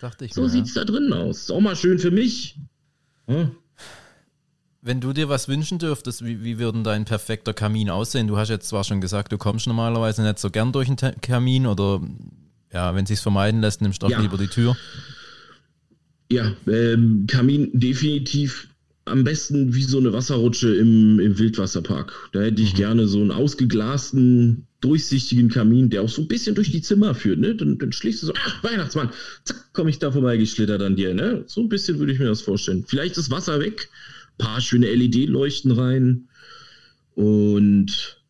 Dachte 0.00 0.24
ich 0.24 0.32
so 0.32 0.48
sieht 0.48 0.66
es 0.66 0.74
da 0.74 0.84
drin 0.84 1.12
aus. 1.12 1.42
Ist 1.42 1.50
auch 1.50 1.60
mal 1.60 1.76
schön 1.76 1.98
für 1.98 2.10
mich. 2.10 2.56
Ja. 3.28 3.50
Wenn 4.84 5.00
du 5.00 5.12
dir 5.12 5.28
was 5.28 5.46
wünschen 5.46 5.78
dürftest, 5.78 6.24
wie, 6.24 6.42
wie 6.42 6.58
würde 6.58 6.82
dein 6.82 7.04
perfekter 7.04 7.54
Kamin 7.54 7.88
aussehen? 7.88 8.26
Du 8.26 8.36
hast 8.36 8.48
jetzt 8.48 8.68
zwar 8.68 8.82
schon 8.82 9.00
gesagt, 9.00 9.30
du 9.30 9.38
kommst 9.38 9.68
normalerweise 9.68 10.22
nicht 10.22 10.40
so 10.40 10.50
gern 10.50 10.72
durch 10.72 10.88
einen 10.88 11.20
Kamin 11.20 11.66
oder 11.66 12.00
ja, 12.72 12.92
wenn 12.92 13.04
es 13.04 13.08
sich 13.08 13.20
vermeiden 13.20 13.60
lässt, 13.60 13.80
nimmst 13.80 14.02
du 14.02 14.06
auch 14.06 14.10
Ja. 14.10 14.20
lieber 14.20 14.38
die 14.38 14.48
Tür. 14.48 14.76
Ja, 16.32 16.52
ähm, 16.66 17.26
Kamin 17.28 17.70
definitiv 17.72 18.68
am 19.04 19.22
besten 19.22 19.72
wie 19.74 19.82
so 19.84 19.98
eine 19.98 20.12
Wasserrutsche 20.12 20.74
im, 20.74 21.20
im 21.20 21.38
Wildwasserpark. 21.38 22.30
Da 22.32 22.40
hätte 22.40 22.62
ich 22.62 22.74
gerne 22.74 23.06
so 23.06 23.20
einen 23.20 23.30
ausgeglasten, 23.30 24.66
durchsichtigen 24.80 25.48
Kamin, 25.48 25.90
der 25.90 26.02
auch 26.02 26.08
so 26.08 26.22
ein 26.22 26.28
bisschen 26.28 26.54
durch 26.56 26.72
die 26.72 26.82
Zimmer 26.82 27.14
führt. 27.14 27.38
Ne? 27.38 27.54
Dann, 27.54 27.78
dann 27.78 27.92
schlägst 27.92 28.22
du 28.22 28.26
so, 28.28 28.32
ach, 28.36 28.64
Weihnachtsmann, 28.64 29.10
zack, 29.44 29.72
komme 29.74 29.90
ich 29.90 29.98
da 30.00 30.10
vorbeigeschlittert 30.10 30.82
an 30.82 30.96
dir. 30.96 31.14
Ne? 31.14 31.44
So 31.46 31.60
ein 31.60 31.68
bisschen 31.68 31.98
würde 32.00 32.12
ich 32.12 32.18
mir 32.18 32.26
das 32.26 32.40
vorstellen. 32.40 32.84
Vielleicht 32.86 33.16
das 33.16 33.30
Wasser 33.30 33.60
weg, 33.60 33.88
paar 34.38 34.60
schöne 34.60 34.86
LED-Leuchten 34.92 35.72
rein 35.72 36.28
und 37.14 38.22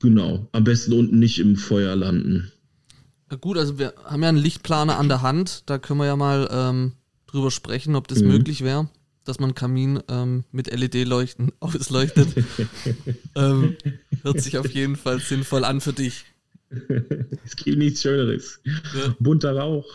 genau, 0.00 0.48
am 0.52 0.64
besten 0.64 0.92
unten 0.92 1.18
nicht 1.18 1.38
im 1.38 1.56
Feuer 1.56 1.94
landen. 1.96 2.50
Ja, 3.30 3.36
gut, 3.36 3.56
also 3.58 3.78
wir 3.78 3.94
haben 4.04 4.22
ja 4.22 4.28
einen 4.28 4.38
Lichtplaner 4.38 4.98
an 4.98 5.08
der 5.08 5.22
Hand. 5.22 5.64
Da 5.66 5.78
können 5.78 5.98
wir 5.98 6.06
ja 6.06 6.16
mal 6.16 6.48
ähm, 6.50 6.92
drüber 7.26 7.50
sprechen, 7.50 7.96
ob 7.96 8.06
das 8.08 8.20
Mhm. 8.20 8.28
möglich 8.28 8.62
wäre, 8.62 8.88
dass 9.24 9.40
man 9.40 9.54
Kamin 9.54 10.00
ähm, 10.08 10.44
mit 10.52 10.70
LED-Leuchten 10.70 11.52
ausleuchtet. 11.60 12.28
ähm, 13.34 13.76
hört 14.22 14.40
sich 14.40 14.58
auf 14.58 14.70
jeden 14.70 14.96
Fall 14.96 15.20
sinnvoll 15.20 15.64
an 15.64 15.80
für 15.80 15.92
dich. 15.92 16.24
Es 17.44 17.54
gibt 17.54 17.78
nichts 17.78 18.02
Schöneres. 18.02 18.58
Ja. 18.64 19.14
Bunter 19.20 19.56
Rauch. 19.56 19.86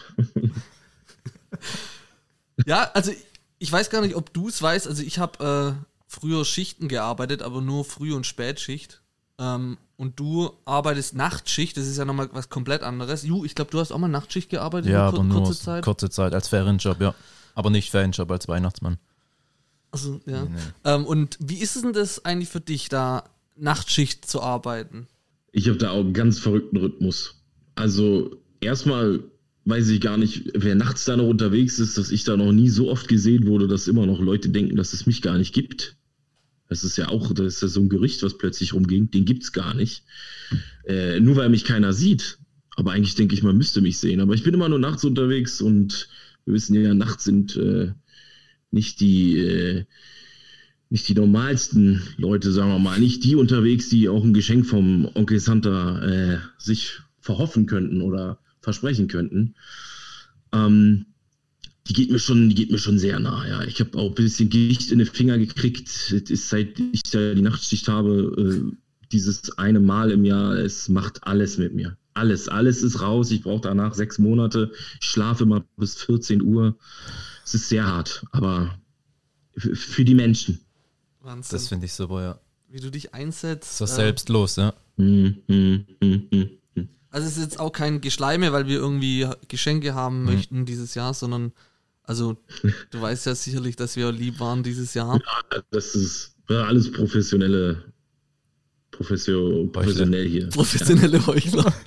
Ja, 2.66 2.84
also 2.94 3.12
ich 3.60 3.72
weiß 3.72 3.90
gar 3.90 4.02
nicht, 4.02 4.16
ob 4.16 4.34
du 4.34 4.48
es 4.48 4.62
weißt. 4.62 4.88
Also 4.88 5.04
ich 5.04 5.20
habe 5.20 5.78
äh, 5.80 5.86
früher 6.08 6.44
Schichten 6.46 6.88
gearbeitet, 6.88 7.42
aber 7.42 7.62
nur 7.62 7.86
Früh- 7.86 8.14
und 8.16 8.26
Spätschicht. 8.26 9.02
Ähm, 9.38 9.78
und 9.98 10.20
du 10.20 10.52
arbeitest 10.66 11.16
Nachtschicht, 11.16 11.78
das 11.78 11.86
ist 11.88 11.98
ja 11.98 12.06
nochmal 12.06 12.30
was 12.34 12.50
komplett 12.50 12.84
anderes. 12.84 13.24
Ju, 13.24 13.44
ich 13.46 13.56
glaube, 13.56 13.72
du 13.72 13.80
hast 13.80 13.92
auch 13.92 13.98
mal 13.98 14.08
Nachtschicht 14.08 14.50
gearbeitet, 14.50 14.92
Ja, 14.92 15.10
kur- 15.10 15.20
aber 15.20 15.28
nur 15.28 15.44
kurze 15.44 15.60
Zeit. 15.62 15.84
kurze 15.84 16.10
Zeit 16.10 16.34
als 16.34 16.48
Ferienjob, 16.48 17.00
ja. 17.02 17.14
Aber 17.56 17.70
nicht 17.70 17.92
Ferienjob 17.92 18.32
als 18.32 18.48
Weihnachtsmann. 18.48 18.98
Also, 19.92 20.22
ja. 20.26 20.44
Nee, 20.44 20.50
nee. 20.54 20.60
Ähm, 20.86 21.06
und 21.06 21.38
wie 21.42 21.58
ist 21.60 21.76
es 21.76 21.82
denn 21.82 21.94
das 21.94 22.24
eigentlich 22.26 22.50
für 22.50 22.62
dich, 22.62 22.90
da 22.90 23.24
Nachtschicht 23.56 24.26
zu 24.30 24.42
arbeiten? 24.42 25.08
Ich 25.52 25.68
habe 25.68 25.78
da 25.78 25.92
auch 25.92 26.00
einen 26.00 26.14
ganz 26.14 26.40
verrückten 26.40 26.78
Rhythmus. 26.78 27.36
Also 27.76 28.36
erstmal 28.62 29.24
weiß 29.70 29.90
ich 29.90 30.02
gar 30.02 30.18
nicht, 30.18 30.52
wer 30.56 30.76
nachts 30.76 31.06
da 31.06 31.16
noch 31.16 31.28
unterwegs 31.28 31.80
ist, 31.80 31.98
dass 31.98 32.12
ich 32.12 32.24
da 32.24 32.36
noch 32.36 32.52
nie 32.52 32.70
so 32.70 32.90
oft 32.90 33.08
gesehen 33.08 33.46
wurde, 33.46 33.68
dass 33.68 33.88
immer 33.88 34.06
noch 34.06 34.20
Leute 34.20 34.50
denken, 34.50 34.76
dass 34.76 34.94
es 34.94 35.06
mich 35.06 35.22
gar 35.22 35.38
nicht 35.38 35.54
gibt. 35.54 35.96
Das 36.68 36.84
ist 36.84 36.98
ja 36.98 37.08
auch, 37.08 37.34
das 37.34 37.56
ist 37.56 37.62
ja 37.62 37.68
so 37.68 37.82
ein 37.82 37.90
Gerücht, 37.90 38.22
was 38.24 38.38
plötzlich 38.38 38.74
rumging. 38.74 39.12
Den 39.12 39.26
gibt's 39.26 39.52
gar 39.52 39.74
nicht. 39.74 40.04
Äh, 40.86 41.20
nur 41.20 41.36
weil 41.36 41.50
mich 41.50 41.64
keiner 41.64 41.94
sieht. 41.94 42.38
Aber 42.76 42.92
eigentlich 42.92 43.16
denke 43.16 43.34
ich, 43.34 43.44
man 43.44 43.58
müsste 43.58 43.82
mich 43.82 43.98
sehen. 43.98 44.22
Aber 44.22 44.34
ich 44.34 44.44
bin 44.44 44.54
immer 44.54 44.70
nur 44.70 44.80
nachts 44.80 45.04
unterwegs 45.04 45.62
und 45.62 46.10
wir 46.46 46.54
wissen 46.54 46.76
ja, 46.76 46.94
nachts 46.94 47.24
sind 47.24 47.56
äh, 47.56 47.92
nicht 48.72 49.00
die 49.00 49.38
äh, 49.38 49.86
nicht 50.90 51.08
die 51.08 51.14
normalsten 51.14 52.02
Leute, 52.18 52.52
sagen 52.52 52.72
wir 52.72 52.80
mal, 52.80 53.00
nicht 53.00 53.24
die 53.24 53.36
unterwegs, 53.36 53.90
die 53.90 54.10
auch 54.10 54.24
ein 54.24 54.34
Geschenk 54.34 54.66
vom 54.66 55.08
Onkel 55.14 55.40
Santa 55.40 56.02
äh, 56.04 56.40
sich 56.58 57.00
verhoffen 57.20 57.68
könnten 57.68 58.02
oder 58.02 58.40
versprechen 58.70 59.08
könnten. 59.08 59.56
Ähm, 60.52 61.06
die 61.88 61.94
geht 61.94 62.12
mir 62.12 62.20
schon, 62.20 62.50
die 62.50 62.56
geht 62.56 62.72
mir 62.72 62.78
schon 62.78 63.00
sehr 63.00 63.20
nah. 63.20 63.48
Ja, 63.48 63.64
ich 63.64 63.80
habe 63.80 63.98
auch 63.98 64.10
ein 64.10 64.16
bisschen 64.16 64.50
Gewicht 64.50 64.92
in 64.92 65.00
den 65.00 65.08
Finger 65.08 65.38
gekriegt. 65.38 65.90
Es 65.90 66.12
ist 66.12 66.50
seit 66.50 66.80
ich 66.80 67.04
da 67.04 67.34
die 67.34 67.42
Nachtschicht 67.42 67.88
habe, 67.88 68.72
äh, 68.72 68.78
dieses 69.12 69.58
eine 69.58 69.80
Mal 69.80 70.12
im 70.12 70.24
Jahr. 70.24 70.54
Es 70.54 70.88
macht 70.88 71.24
alles 71.24 71.58
mit 71.58 71.74
mir. 71.74 71.98
Alles, 72.14 72.48
alles 72.48 72.84
ist 72.84 73.02
raus. 73.02 73.32
Ich 73.32 73.42
brauche 73.42 73.62
danach 73.62 73.96
sechs 73.96 74.20
Monate. 74.20 74.72
Ich 75.02 75.08
schlafe 75.08 75.44
immer 75.44 75.66
bis 75.78 75.96
14 75.96 76.44
Uhr. 76.44 76.78
Es 77.44 77.56
ist 77.56 77.70
sehr 77.70 77.88
hart, 77.88 78.24
aber 78.32 78.80
für 79.58 80.06
die 80.06 80.16
Menschen. 80.16 80.60
Wahnsinn. 81.22 81.56
Das 81.56 81.70
finde 81.70 81.86
ich 81.88 81.94
super, 81.94 82.22
ja. 82.22 82.40
wie 82.70 82.80
du 82.80 82.92
dich 82.92 83.14
einsetzt. 83.14 83.78
So 83.78 83.86
äh, 83.86 83.88
selbstlos, 83.88 84.58
ja. 84.58 84.74
Hm, 84.98 85.38
hm, 85.48 85.86
hm. 86.02 86.50
Also 87.12 87.28
es 87.28 87.38
ist 87.38 87.44
jetzt 87.44 87.60
auch 87.60 87.72
kein 87.72 88.02
Geschleime, 88.02 88.52
weil 88.54 88.68
wir 88.68 88.78
irgendwie 88.78 89.28
Geschenke 89.48 89.94
haben 89.96 90.20
Mhm. 90.20 90.26
möchten 90.26 90.66
dieses 90.66 90.96
Jahr, 90.96 91.14
sondern 91.14 91.52
also 92.04 92.38
du 92.92 93.02
weißt 93.02 93.26
ja 93.26 93.36
sicherlich, 93.36 93.76
dass 93.76 93.96
wir 93.96 94.12
lieb 94.12 94.40
waren 94.40 94.64
dieses 94.64 94.94
Jahr. 94.94 95.20
Das 95.72 95.96
ist 95.96 96.36
ja, 96.50 96.64
alles 96.66 96.92
professionelle, 96.92 97.84
professio, 98.92 99.68
professionell 99.72 100.28
hier. 100.28 100.50
Professionelle 100.50 101.26
Heuchler. 101.26 101.72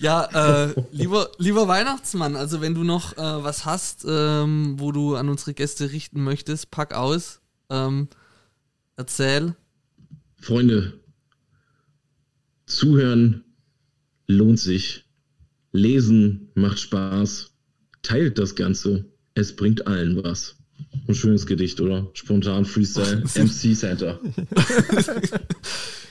Ja, 0.00 0.66
äh, 0.66 0.74
lieber, 0.92 1.28
lieber 1.38 1.66
Weihnachtsmann, 1.66 2.36
also 2.36 2.60
wenn 2.60 2.72
du 2.74 2.84
noch 2.84 3.14
äh, 3.14 3.42
was 3.42 3.64
hast, 3.64 4.04
ähm, 4.08 4.76
wo 4.78 4.92
du 4.92 5.16
an 5.16 5.28
unsere 5.28 5.54
Gäste 5.54 5.90
richten 5.90 6.22
möchtest, 6.22 6.70
pack 6.70 6.94
aus, 6.94 7.40
ähm, 7.68 8.06
erzähl. 8.98 9.54
Freunde, 10.40 11.00
zuhören 12.66 13.44
lohnt 14.26 14.60
sich. 14.60 15.04
Lesen 15.72 16.50
macht 16.54 16.78
Spaß. 16.78 17.50
Teilt 18.02 18.38
das 18.38 18.54
Ganze. 18.54 19.06
Es 19.34 19.56
bringt 19.56 19.86
allen 19.86 20.22
was. 20.22 20.56
Ein 21.08 21.14
schönes 21.14 21.46
Gedicht, 21.46 21.80
oder? 21.80 22.08
Spontan 22.12 22.64
Freestyle. 22.64 23.22
MC 23.34 23.74
Center. 23.74 24.20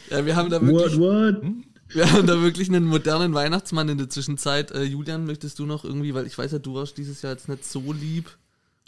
Ja, 0.10 0.26
wir 0.26 0.38
haben 0.38 0.50
da 0.50 0.62
What, 0.62 0.70
wirklich, 0.70 1.00
what? 1.00 1.42
wir 1.90 2.12
haben 2.14 2.28
da 2.28 2.42
wirklich 2.42 2.70
einen 2.70 2.86
modernen 2.86 3.34
Weihnachtsmann 3.34 3.90
in 3.90 3.98
der 3.98 4.10
Zwischenzeit. 4.10 4.72
Äh, 4.72 4.84
Julian, 4.84 5.26
möchtest 5.26 5.60
du 5.60 5.66
noch 5.66 5.84
irgendwie, 5.84 6.14
weil 6.14 6.26
ich 6.26 6.38
weiß 6.38 6.54
ja, 6.54 6.60
du 6.60 6.76
warst 6.76 6.98
dieses 6.98 7.22
Jahr 7.24 7.34
jetzt 7.34 7.50
nicht 7.50 7.66
so 7.66 7.92
lieb, 7.92 8.30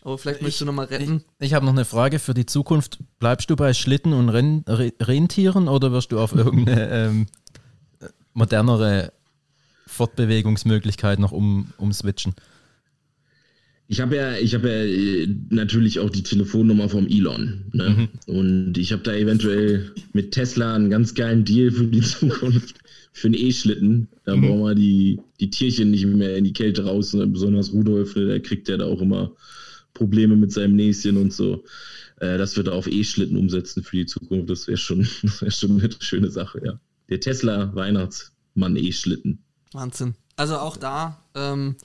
Aber 0.04 0.18
vielleicht 0.18 0.42
möchtest 0.42 0.62
du 0.62 0.66
nochmal 0.66 0.86
retten. 0.86 1.24
Ich, 1.40 1.48
ich 1.48 1.54
habe 1.54 1.66
noch 1.66 1.74
eine 1.74 1.86
Frage 1.86 2.20
für 2.20 2.34
die 2.34 2.46
Zukunft. 2.46 3.00
Bleibst 3.20 3.50
du 3.50 3.56
bei 3.56 3.74
Schlitten 3.74 4.14
und 4.14 4.30
Ren 4.30 4.64
Re 4.68 4.94
Rentieren 5.02 5.68
oder 5.68 5.92
wirst 5.92 6.12
du 6.12 6.20
auf 6.20 6.34
irgendeine 6.34 6.90
ähm, 6.90 7.28
modernere 8.34 9.12
Fortbewegungsmöglichkeit 9.88 11.20
noch 11.20 11.32
um, 11.32 11.74
umswitchen? 11.78 12.34
Ich 13.92 14.00
habe 14.00 14.16
ja, 14.16 14.38
ich 14.38 14.54
habe 14.54 14.70
ja 14.70 14.84
äh, 14.84 15.28
natürlich 15.50 16.00
auch 16.00 16.12
die 16.12 16.22
Telefonnummer 16.22 16.90
vom 16.90 17.08
Elon. 17.08 17.66
Ne? 17.74 17.90
Mhm. 17.90 18.34
Und 18.34 18.78
ich 18.78 18.92
habe 18.92 19.02
da 19.02 19.14
eventuell 19.14 19.92
mit 20.14 20.32
Tesla 20.32 20.76
einen 20.76 20.92
ganz 20.92 21.16
geilen 21.16 21.44
Deal 21.44 21.72
für 21.72 21.88
die 21.88 22.02
Zukunft, 22.02 22.76
für 23.12 23.28
einen 23.28 23.36
E-Schlitten. 23.36 24.08
Da 24.26 24.36
mhm. 24.36 24.42
brauchen 24.42 24.62
wir 24.62 24.76
die, 24.76 25.20
die 25.40 25.50
Tierchen 25.50 25.90
nicht 25.90 26.06
mehr 26.06 26.38
in 26.38 26.44
die 26.44 26.54
Kälte 26.54 26.86
raus. 26.86 27.14
Ne? 27.16 27.26
Besonders 27.26 27.74
Rudolf, 27.74 28.16
ne? 28.16 28.28
der 28.28 28.40
kriegt 28.42 28.70
ja 28.70 28.78
da 28.78 28.86
auch 28.86 29.02
immer 29.02 29.32
Probleme 30.00 30.38
mit 30.38 30.54
seinem 30.54 30.78
Näschen 30.78 31.18
und 31.18 31.34
so. 31.34 31.66
Äh, 32.22 32.38
das 32.38 32.56
wird 32.56 32.68
er 32.68 32.74
auf 32.74 32.88
E-Schlitten 32.88 33.36
umsetzen 33.36 33.84
für 33.84 33.98
die 33.98 34.06
Zukunft. 34.06 34.50
Das 34.50 34.68
wäre 34.68 34.78
schon, 34.78 35.06
wär 35.40 35.52
schon 35.52 35.80
eine 35.80 35.90
schöne 36.00 36.32
Sache, 36.32 36.62
ja. 36.64 36.80
Der 37.10 37.20
Tesla 37.20 37.76
Weihnachtsmann 37.76 38.78
E-Schlitten. 38.78 39.44
Wahnsinn. 39.74 40.16
Also 40.38 40.58
auch 40.58 40.78
da 40.78 41.22
ähm, 41.36 41.76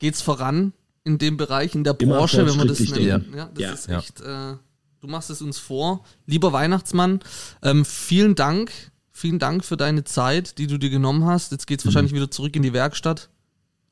es 0.00 0.22
voran 0.22 0.72
in 1.04 1.18
dem 1.18 1.36
Bereich, 1.36 1.74
in 1.74 1.84
der 1.84 1.92
Branche, 1.92 2.46
wenn 2.46 2.56
man 2.56 2.66
das 2.66 2.80
nennt. 2.80 2.96
Ja, 2.96 3.20
ja 3.36 3.50
das 3.52 3.58
ja. 3.62 3.72
ist 3.72 3.88
echt, 3.88 4.20
äh, 4.20 4.54
du 5.00 5.06
machst 5.06 5.28
es 5.28 5.42
uns 5.42 5.58
vor. 5.58 6.04
Lieber 6.26 6.52
Weihnachtsmann, 6.52 7.20
ähm, 7.62 7.84
vielen 7.84 8.34
Dank, 8.34 8.72
vielen 9.10 9.38
Dank 9.38 9.64
für 9.64 9.76
deine 9.76 10.04
Zeit, 10.04 10.56
die 10.58 10.66
du 10.66 10.78
dir 10.78 10.90
genommen 10.90 11.26
hast. 11.26 11.52
Jetzt 11.52 11.66
geht 11.66 11.80
es 11.80 11.84
mhm. 11.84 11.88
wahrscheinlich 11.88 12.14
wieder 12.14 12.30
zurück 12.30 12.56
in 12.56 12.62
die 12.62 12.72
Werkstatt. 12.72 13.28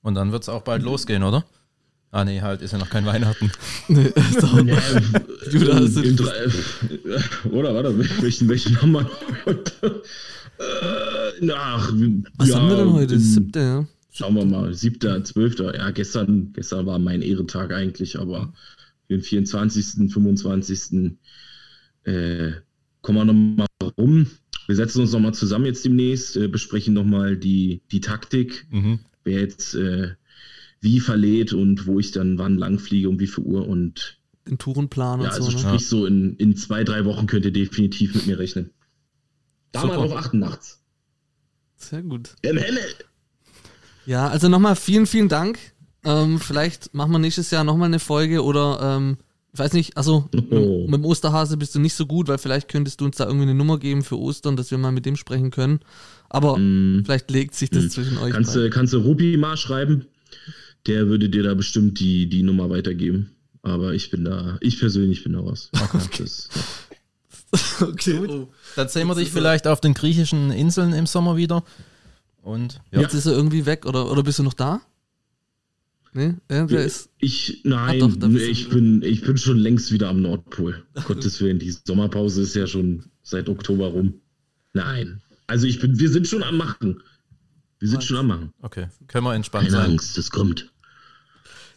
Und 0.02 0.14
dann 0.14 0.32
wird 0.32 0.42
es 0.42 0.48
auch 0.48 0.62
bald 0.62 0.82
losgehen, 0.82 1.22
oder? 1.22 1.44
Ah 2.12 2.24
nee, 2.24 2.40
halt, 2.40 2.60
ist 2.60 2.72
ja 2.72 2.78
noch 2.78 2.90
kein 2.90 3.06
Weihnachten. 3.06 3.52
nee, 3.88 4.10
doch. 4.40 4.64
Ja, 4.64 4.78
Judas, 5.50 5.96
im, 5.96 6.18
im 6.18 7.52
oder 7.52 7.74
warte, 7.74 7.96
welchen, 8.22 8.48
welchen 8.48 8.80
haben 8.82 8.92
wir 8.92 9.08
heute? 9.46 10.02
Äh, 10.58 11.50
ach, 11.54 11.92
Was 12.36 12.48
ja, 12.48 12.56
haben 12.56 12.68
wir 12.68 12.76
denn 12.76 12.92
heute? 12.92 13.18
Siebte, 13.18 13.60
ja. 13.60 13.86
Schauen 14.10 14.34
wir 14.34 14.44
mal, 14.44 14.74
siebter, 14.74 15.22
zwölfter. 15.22 15.76
Ja, 15.76 15.90
gestern, 15.90 16.52
gestern 16.52 16.84
war 16.84 16.98
mein 16.98 17.22
Ehrentag 17.22 17.72
eigentlich, 17.72 18.18
aber 18.18 18.52
den 19.08 19.22
24., 19.22 20.12
25. 20.12 21.12
Äh, 22.04 22.52
kommen 23.02 23.18
wir 23.18 23.24
nochmal 23.24 23.66
rum. 23.96 24.26
Wir 24.66 24.76
setzen 24.76 25.00
uns 25.00 25.12
nochmal 25.12 25.34
zusammen 25.34 25.66
jetzt 25.66 25.84
demnächst, 25.84 26.36
äh, 26.36 26.48
besprechen 26.48 26.94
nochmal 26.94 27.36
die, 27.36 27.82
die 27.92 28.00
Taktik, 28.00 28.66
mhm. 28.70 28.98
wer 29.22 29.40
jetzt 29.40 29.74
äh, 29.74 30.14
wie 30.80 31.00
verlädt 31.00 31.52
und 31.52 31.86
wo 31.86 31.98
ich 31.98 32.10
dann 32.10 32.38
wann 32.38 32.56
lang 32.56 32.78
fliege, 32.78 33.08
um 33.08 33.20
wie 33.20 33.26
viel 33.26 33.44
Uhr 33.44 33.68
und 33.68 34.18
den 34.48 34.58
Tourenplan 34.58 35.20
ja, 35.20 35.26
und 35.26 35.32
also 35.32 35.50
so. 35.50 35.56
Also 35.56 35.68
sprich, 35.68 35.86
so 35.86 36.06
in, 36.06 36.36
in 36.36 36.56
zwei, 36.56 36.84
drei 36.84 37.04
Wochen 37.04 37.26
könnt 37.26 37.44
ihr 37.44 37.52
definitiv 37.52 38.14
mit 38.14 38.26
mir 38.26 38.38
rechnen. 38.38 38.70
Da 39.72 39.84
mal 39.84 39.94
drauf 39.94 40.16
achten 40.16 40.38
nachts. 40.38 40.82
Sehr 41.76 42.02
gut. 42.02 42.34
Im 42.42 42.56
Himmel. 42.56 42.82
Ja, 44.06 44.28
also 44.28 44.48
nochmal 44.48 44.76
vielen, 44.76 45.06
vielen 45.06 45.28
Dank. 45.28 45.58
Ähm, 46.04 46.40
vielleicht 46.40 46.94
machen 46.94 47.12
wir 47.12 47.18
nächstes 47.18 47.50
Jahr 47.50 47.64
nochmal 47.64 47.88
eine 47.88 47.98
Folge 47.98 48.42
oder 48.42 48.80
ähm, 48.82 49.18
ich 49.52 49.58
weiß 49.58 49.72
nicht, 49.74 49.96
also 49.96 50.28
oh. 50.32 50.36
mit, 50.36 50.90
mit, 50.90 50.94
dem 50.94 51.04
Osterhase 51.04 51.56
bist 51.56 51.74
du 51.74 51.78
nicht 51.78 51.94
so 51.94 52.06
gut, 52.06 52.28
weil 52.28 52.38
vielleicht 52.38 52.68
könntest 52.68 53.00
du 53.00 53.04
uns 53.04 53.16
da 53.16 53.26
irgendwie 53.26 53.44
eine 53.44 53.54
Nummer 53.54 53.78
geben 53.78 54.02
für 54.02 54.18
Ostern, 54.18 54.56
dass 54.56 54.70
wir 54.70 54.78
mal 54.78 54.92
mit 54.92 55.06
dem 55.06 55.16
sprechen 55.16 55.50
können. 55.50 55.80
Aber 56.28 56.56
mm. 56.56 57.02
vielleicht 57.04 57.30
legt 57.30 57.54
sich 57.54 57.70
das 57.70 57.84
mm. 57.84 57.88
zwischen 57.88 58.18
euch. 58.18 58.32
Kannst 58.32 58.54
du, 58.54 58.70
kannst 58.70 58.92
du 58.92 58.98
Rupi 58.98 59.36
mal 59.36 59.56
schreiben? 59.56 60.06
Der 60.86 61.08
würde 61.08 61.28
dir 61.28 61.42
da 61.42 61.54
bestimmt 61.54 62.00
die, 62.00 62.28
die 62.28 62.42
Nummer 62.42 62.70
weitergeben. 62.70 63.30
Aber 63.62 63.92
ich 63.92 64.10
bin 64.10 64.24
da, 64.24 64.56
ich 64.60 64.78
persönlich 64.78 65.22
bin 65.22 65.34
da 65.34 65.40
raus. 65.40 65.70
Okay. 65.72 66.22
Das, 66.22 66.48
okay. 67.82 68.20
Oh. 68.26 68.48
Dann 68.76 68.88
sehen 68.88 69.06
wir 69.08 69.14
dich 69.14 69.30
vielleicht 69.30 69.66
auf 69.66 69.80
den 69.80 69.94
griechischen 69.94 70.50
Inseln 70.50 70.92
im 70.92 71.06
Sommer 71.06 71.36
wieder. 71.36 71.64
Und 72.42 72.80
ja. 72.90 73.00
jetzt 73.00 73.14
ist 73.14 73.26
er 73.26 73.32
irgendwie 73.32 73.66
weg 73.66 73.84
oder, 73.86 74.10
oder 74.10 74.22
bist 74.22 74.38
du 74.38 74.42
noch 74.42 74.54
da? 74.54 74.80
Nee, 76.12 76.34
irgendwer 76.48 76.84
ist. 76.84 77.10
Ich, 77.18 77.60
nein, 77.64 78.00
doch, 78.00 78.10
ich, 78.34 78.68
bin, 78.68 79.02
ich 79.02 79.22
bin 79.22 79.36
schon 79.36 79.58
längst 79.58 79.92
wieder 79.92 80.08
am 80.08 80.22
Nordpol. 80.22 80.82
Gottes 81.04 81.40
Willen, 81.40 81.60
die 81.60 81.70
Sommerpause 81.70 82.42
ist 82.42 82.56
ja 82.56 82.66
schon 82.66 83.04
seit 83.22 83.48
Oktober 83.48 83.88
rum. 83.88 84.14
Nein. 84.72 85.20
Also 85.46 85.66
ich 85.66 85.78
bin, 85.78 85.98
wir 85.98 86.10
sind 86.10 86.26
schon 86.26 86.42
am 86.42 86.56
Machen. 86.56 87.02
Wir 87.80 87.88
sind 87.88 88.04
schon 88.04 88.18
am 88.18 88.26
Machen. 88.26 88.52
Okay, 88.60 88.88
können 89.08 89.24
wir 89.24 89.34
entspannt 89.34 89.68
Keine 89.68 89.82
sein. 89.82 89.90
Angst, 89.92 90.16
das 90.16 90.30
kommt. 90.30 90.70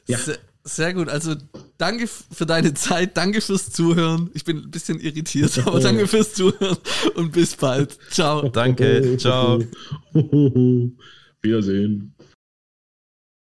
Ja. 0.06 0.18
Sehr, 0.18 0.38
sehr, 0.66 0.94
gut. 0.94 1.08
Also 1.08 1.36
danke 1.78 2.08
für 2.08 2.46
deine 2.46 2.74
Zeit, 2.74 3.16
danke 3.16 3.40
fürs 3.40 3.72
Zuhören. 3.72 4.30
Ich 4.34 4.44
bin 4.44 4.58
ein 4.58 4.72
bisschen 4.72 5.00
irritiert, 5.00 5.58
aber 5.66 5.80
danke 5.80 6.08
fürs 6.08 6.34
Zuhören 6.34 6.78
und 7.16 7.32
bis 7.32 7.56
bald. 7.56 7.98
Ciao. 8.12 8.50
Danke, 8.50 9.18
ciao. 9.18 9.64
Wiedersehen. 11.42 12.14